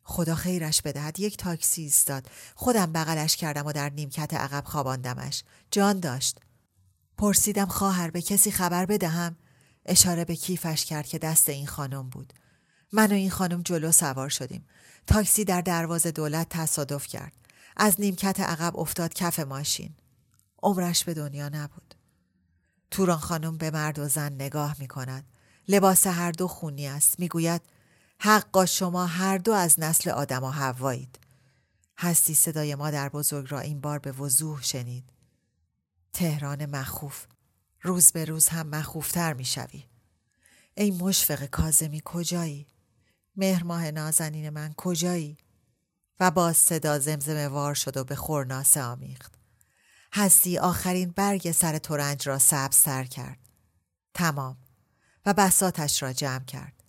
خدا 0.02 0.34
خیرش 0.34 0.82
بدهد 0.82 1.20
یک 1.20 1.36
تاکسی 1.36 1.82
ایستاد. 1.82 2.26
خودم 2.54 2.92
بغلش 2.92 3.36
کردم 3.36 3.66
و 3.66 3.72
در 3.72 3.90
نیمکت 3.90 4.34
عقب 4.34 4.64
خواباندمش. 4.64 5.42
جان 5.70 6.00
داشت. 6.00 6.38
پرسیدم 7.18 7.66
خواهر 7.66 8.10
به 8.10 8.22
کسی 8.22 8.50
خبر 8.50 8.86
بدهم؟ 8.86 9.36
اشاره 9.86 10.24
به 10.24 10.36
کیفش 10.36 10.84
کرد 10.84 11.06
که 11.06 11.18
دست 11.18 11.48
این 11.48 11.66
خانم 11.66 12.08
بود. 12.08 12.32
من 12.92 13.10
و 13.10 13.14
این 13.14 13.30
خانم 13.30 13.62
جلو 13.62 13.92
سوار 13.92 14.28
شدیم. 14.28 14.66
تاکسی 15.06 15.44
در 15.44 15.60
دروازه 15.60 16.10
دولت 16.10 16.48
تصادف 16.48 17.06
کرد. 17.06 17.32
از 17.76 18.00
نیمکت 18.00 18.40
عقب 18.40 18.76
افتاد 18.76 19.14
کف 19.14 19.38
ماشین. 19.38 19.94
عمرش 20.62 21.04
به 21.04 21.14
دنیا 21.14 21.48
نبود. 21.48 21.94
توران 22.90 23.18
خانم 23.18 23.56
به 23.56 23.70
مرد 23.70 23.98
و 23.98 24.08
زن 24.08 24.32
نگاه 24.32 24.76
می 24.78 24.88
کند 24.88 25.24
لباس 25.68 26.06
هر 26.06 26.32
دو 26.32 26.48
خونی 26.48 26.86
است. 26.88 27.20
می‌گوید 27.20 27.62
حقا 28.22 28.66
شما 28.66 29.06
هر 29.06 29.38
دو 29.38 29.52
از 29.52 29.80
نسل 29.80 30.10
آدم 30.10 30.44
و 30.44 30.50
حوایید. 30.50 31.18
هستی 31.98 32.34
صدای 32.34 32.74
مادر 32.74 33.08
بزرگ 33.08 33.46
را 33.50 33.60
این 33.60 33.80
بار 33.80 33.98
به 33.98 34.12
وضوح 34.12 34.62
شنید. 34.62 35.12
تهران 36.12 36.66
مخوف. 36.66 37.26
روز 37.82 38.12
به 38.12 38.24
روز 38.24 38.48
هم 38.48 38.66
مخوفتر 38.66 39.32
می 39.32 39.44
شوی. 39.44 39.84
ای 40.74 40.90
مشفق 40.90 41.44
کازمی 41.44 42.02
کجایی؟ 42.04 42.66
مهر 43.36 43.62
ماه 43.62 43.90
نازنین 43.90 44.50
من 44.50 44.72
کجایی؟ 44.76 45.36
و 46.20 46.30
باز 46.30 46.56
صدا 46.56 46.98
زمزمه 46.98 47.48
وار 47.48 47.74
شد 47.74 47.96
و 47.96 48.04
به 48.04 48.16
خورناسه 48.16 48.82
آمیخت. 48.82 49.34
هستی 50.12 50.58
آخرین 50.58 51.10
برگ 51.16 51.52
سر 51.52 51.78
تورنج 51.78 52.28
را 52.28 52.38
سبزتر 52.38 53.04
کرد. 53.04 53.38
تمام 54.14 54.56
و 55.26 55.34
بساتش 55.34 56.02
را 56.02 56.12
جمع 56.12 56.44
کرد. 56.44 56.79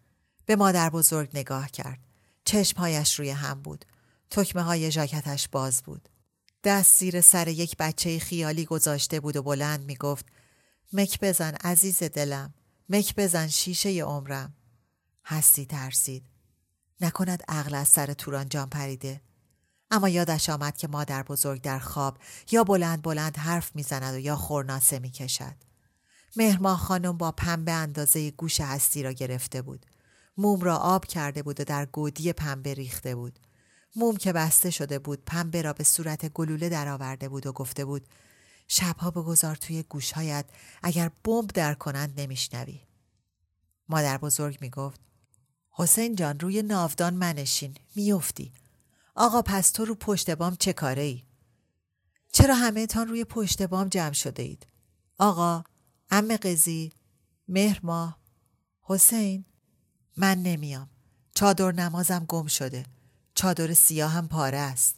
به 0.46 0.56
مادر 0.56 0.90
بزرگ 0.90 1.30
نگاه 1.34 1.70
کرد. 1.70 2.00
چشمهایش 2.46 3.20
روی 3.20 3.30
هم 3.30 3.62
بود. 3.62 3.86
تکمه 4.30 4.62
های 4.62 4.92
ژاکتش 4.92 5.48
باز 5.48 5.84
بود. 5.84 6.10
دست 6.64 7.00
زیر 7.00 7.22
سر 7.22 7.48
یک 7.48 7.78
بچه 7.78 8.20
خیالی 8.20 8.66
گذاشته 8.66 9.20
بود 9.20 9.36
و 9.36 9.44
بلند 9.44 9.86
می 9.86 9.96
گفت 9.96 10.26
مک 10.94 11.20
بزن 11.20 11.54
عزیز 11.54 12.04
دلم. 12.04 12.54
مک 12.90 13.16
بزن 13.16 13.48
شیشه 13.48 13.90
عمرم. 13.90 14.54
هستی 15.26 15.66
ترسید. 15.66 16.24
نکند 17.02 17.44
عقل 17.48 17.76
از 17.76 17.88
سر 17.88 18.14
توران 18.14 18.50
جان 18.50 18.70
پریده. 18.70 19.22
اما 19.92 20.10
یادش 20.10 20.50
آمد 20.50 20.78
که 20.78 20.88
مادر 20.88 21.24
بزرگ 21.24 21.62
در 21.62 21.80
خواب 21.80 22.18
یا 22.52 22.64
بلند 22.64 23.02
بلند 23.02 23.38
حرف 23.38 23.76
می‌زند 23.76 24.16
و 24.16 24.20
یا 24.20 24.36
خورناسه 24.36 25.00
می‌کشد. 25.00 25.56
مهرماه 26.36 26.78
خانم 26.78 27.18
با 27.18 27.32
پنبه 27.32 27.72
اندازه 27.72 28.32
گوش 28.32 28.62
هستی 28.62 29.04
را 29.04 29.12
گرفته 29.12 29.62
بود. 29.62 29.86
موم 30.38 30.62
را 30.62 30.78
آب 30.78 31.06
کرده 31.06 31.44
بود 31.44 31.60
و 31.60 31.64
در 31.64 31.86
گودی 31.86 32.34
پنبه 32.34 32.74
ریخته 32.74 33.16
بود. 33.16 33.40
موم 33.96 34.18
که 34.18 34.34
بسته 34.34 34.70
شده 34.70 35.00
بود 35.00 35.24
پنبه 35.26 35.62
را 35.62 35.74
به 35.74 35.84
صورت 35.84 36.26
گلوله 36.26 36.70
درآورده 36.70 37.30
بود 37.30 37.46
و 37.46 37.52
گفته 37.52 37.86
بود 37.86 38.08
شبها 38.68 39.12
بگذار 39.12 39.56
توی 39.56 39.84
گوشهایت 39.84 40.46
اگر 40.84 41.12
بمب 41.24 41.50
در 41.50 41.74
کنند 41.74 42.22
نمیشنوی. 42.22 42.82
مادر 43.90 44.18
بزرگ 44.18 44.58
می 44.62 44.70
گفت 44.70 45.02
حسین 45.72 46.16
جان 46.16 46.40
روی 46.40 46.62
ناودان 46.62 47.14
منشین 47.14 47.76
میافتی. 47.96 48.54
آقا 49.16 49.42
پس 49.42 49.72
تو 49.72 49.86
رو 49.86 49.96
پشت 49.96 50.30
بام 50.30 50.56
چه 50.56 50.74
کاره 50.74 51.02
ای؟ 51.02 51.24
چرا 52.32 52.56
همه 52.56 52.88
تان 52.88 53.08
روی 53.08 53.24
پشت 53.24 53.62
بام 53.62 53.88
جمع 53.88 54.14
شده 54.14 54.44
اید؟ 54.44 54.68
آقا 55.18 55.64
ام 56.12 56.38
قزی 56.38 56.92
مهر 57.48 57.80
ماه 57.84 58.20
حسین 58.82 59.46
من 60.22 60.44
نمیام. 60.44 60.90
چادر 61.36 61.72
نمازم 61.72 62.26
گم 62.28 62.48
شده. 62.48 62.86
چادر 63.36 63.74
سیاهم 63.74 64.28
پاره 64.28 64.58
است. 64.58 64.96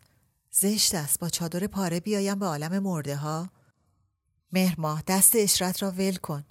زشت 0.51 0.95
است. 0.95 1.19
با 1.19 1.29
چادر 1.29 1.67
پاره 1.67 1.99
بیایم 1.99 2.39
به 2.39 2.45
عالم 2.45 2.79
مرده 2.79 3.15
ها. 3.15 3.49
مهر 4.51 4.75
ماه 4.77 5.03
دست 5.07 5.35
اشرت 5.35 5.83
را 5.83 5.91
ول 5.91 6.15
کن. 6.15 6.43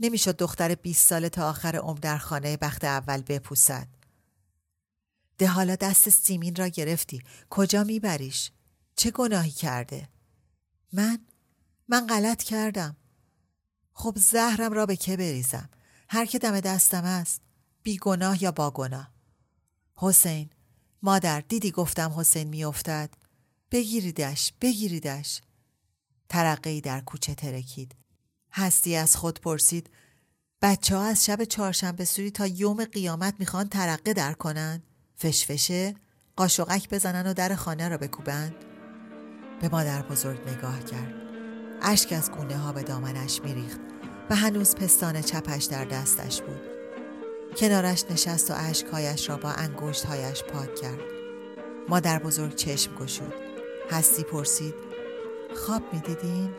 نمی‌شد 0.00 0.36
دختر 0.36 0.74
20 0.74 1.08
ساله 1.08 1.28
تا 1.28 1.48
آخر 1.48 1.76
عمر 1.76 1.98
در 1.98 2.18
خانه 2.18 2.56
بخت 2.56 2.84
اول 2.84 3.22
بپوسد. 3.22 3.88
ده 5.38 5.46
حالا 5.46 5.76
دست 5.76 6.08
سیمین 6.08 6.56
را 6.56 6.68
گرفتی. 6.68 7.22
کجا 7.50 7.84
میبریش؟ 7.84 8.50
چه 8.96 9.10
گناهی 9.10 9.50
کرده؟ 9.50 10.08
من؟ 10.92 11.18
من 11.88 12.06
غلط 12.06 12.42
کردم. 12.42 12.96
خب 13.92 14.14
زهرم 14.16 14.72
را 14.72 14.86
به 14.86 14.96
که 14.96 15.16
بریزم؟ 15.16 15.68
هر 16.08 16.26
که 16.26 16.38
دم 16.38 16.60
دستم 16.60 17.04
است. 17.04 17.49
بی 17.82 17.98
گناه 17.98 18.42
یا 18.42 18.52
با 18.52 18.70
گناه 18.70 19.10
حسین 19.96 20.50
مادر 21.02 21.40
دیدی 21.40 21.70
گفتم 21.70 22.12
حسین 22.16 22.48
میافتد؟ 22.48 23.10
بگیریدش 23.70 24.52
بگیریدش. 24.60 25.40
ترقی 26.28 26.80
در 26.80 27.00
کوچه 27.00 27.34
ترکید. 27.34 27.94
هستی 28.52 28.96
از 28.96 29.16
خود 29.16 29.40
پرسید 29.40 29.90
بچه 30.62 30.96
ها 30.96 31.02
از 31.02 31.24
شب 31.24 31.44
چهارشنبه 31.44 32.04
سوری 32.04 32.30
تا 32.30 32.46
یوم 32.46 32.84
قیامت 32.84 33.34
می‌خوان 33.38 33.68
ترقه 33.68 34.12
در 34.12 34.32
کنند 34.32 34.82
فشفشه؟ 35.16 35.94
قاشقک 36.36 36.88
بزنن 36.90 37.26
و 37.26 37.34
در 37.34 37.54
خانه 37.54 37.88
را 37.88 37.96
بکوبند 37.96 38.54
به 39.60 39.68
مادر 39.68 40.02
بزرگ 40.02 40.48
نگاه 40.48 40.84
کرد. 40.84 41.14
اشک 41.82 42.12
از 42.12 42.30
گونه 42.30 42.56
ها 42.56 42.72
به 42.72 42.82
دامنش 42.82 43.40
میریخت 43.40 43.80
و 44.30 44.36
هنوز 44.36 44.74
پستان 44.74 45.22
چپش 45.22 45.64
در 45.64 45.84
دستش 45.84 46.42
بود. 46.42 46.69
کنارش 47.56 48.04
نشست 48.10 48.50
و 48.50 48.54
اشکهایش 48.56 49.28
را 49.28 49.36
با 49.36 49.50
انگشتهایش 49.50 50.44
پاک 50.44 50.74
کرد. 50.74 51.00
مادر 51.88 52.18
بزرگ 52.18 52.54
چشم 52.54 52.94
گشود. 52.94 53.34
هستی 53.90 54.22
پرسید 54.22 54.74
خواب 55.54 55.82
می‌دیدین؟ 55.92 56.50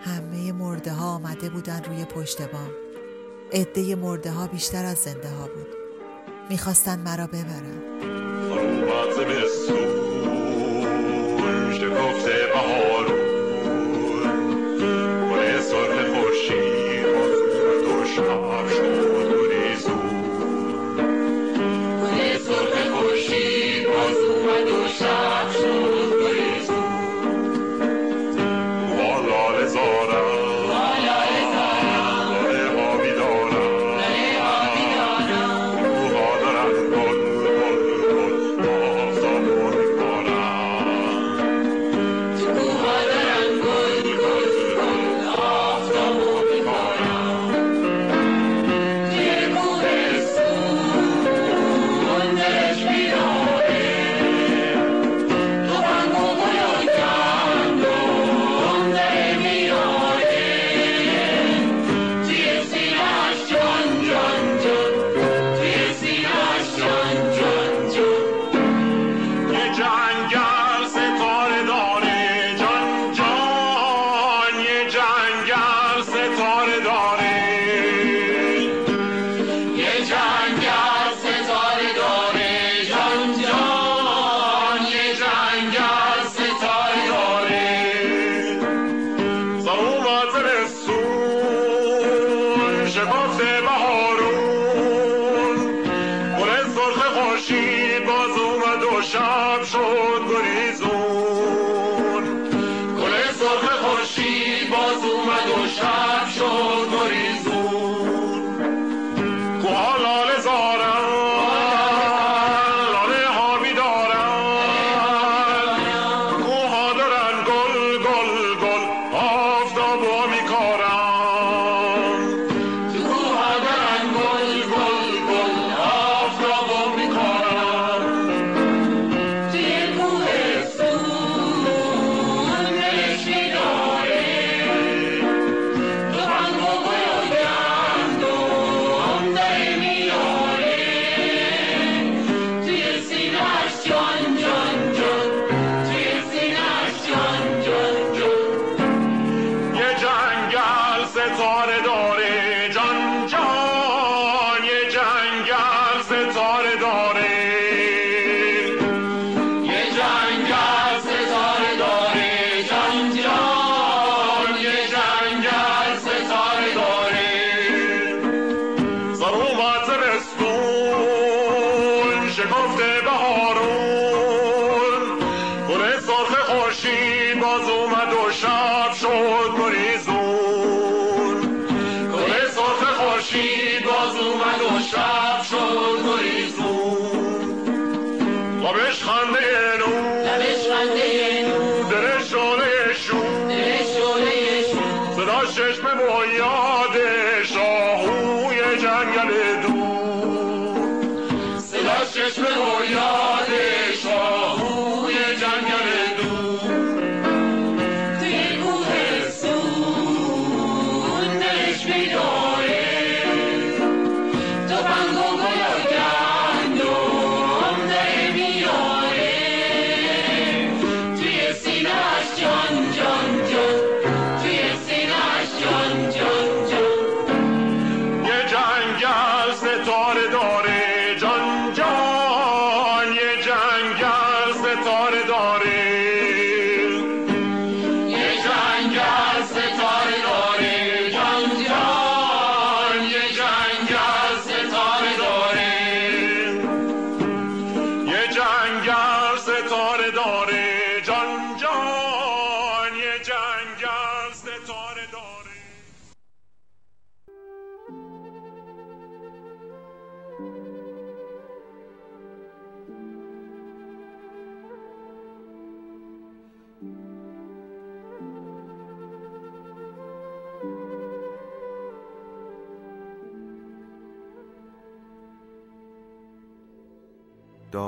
همه 0.00 0.52
مرده 0.52 0.92
ها 0.92 1.06
آمده 1.06 1.50
بودن 1.50 1.84
روی 1.84 2.04
پشت 2.04 2.42
بام. 2.42 2.70
عده 3.52 3.94
مردهها 3.94 4.46
بیشتر 4.46 4.84
از 4.84 4.98
زندهها 4.98 5.46
بود. 5.46 5.68
می‌خواستن 6.50 6.98
مرا 6.98 7.26
ببرند. 7.26 7.82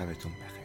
شبتون 0.00 0.32
بخیر. 0.32 0.59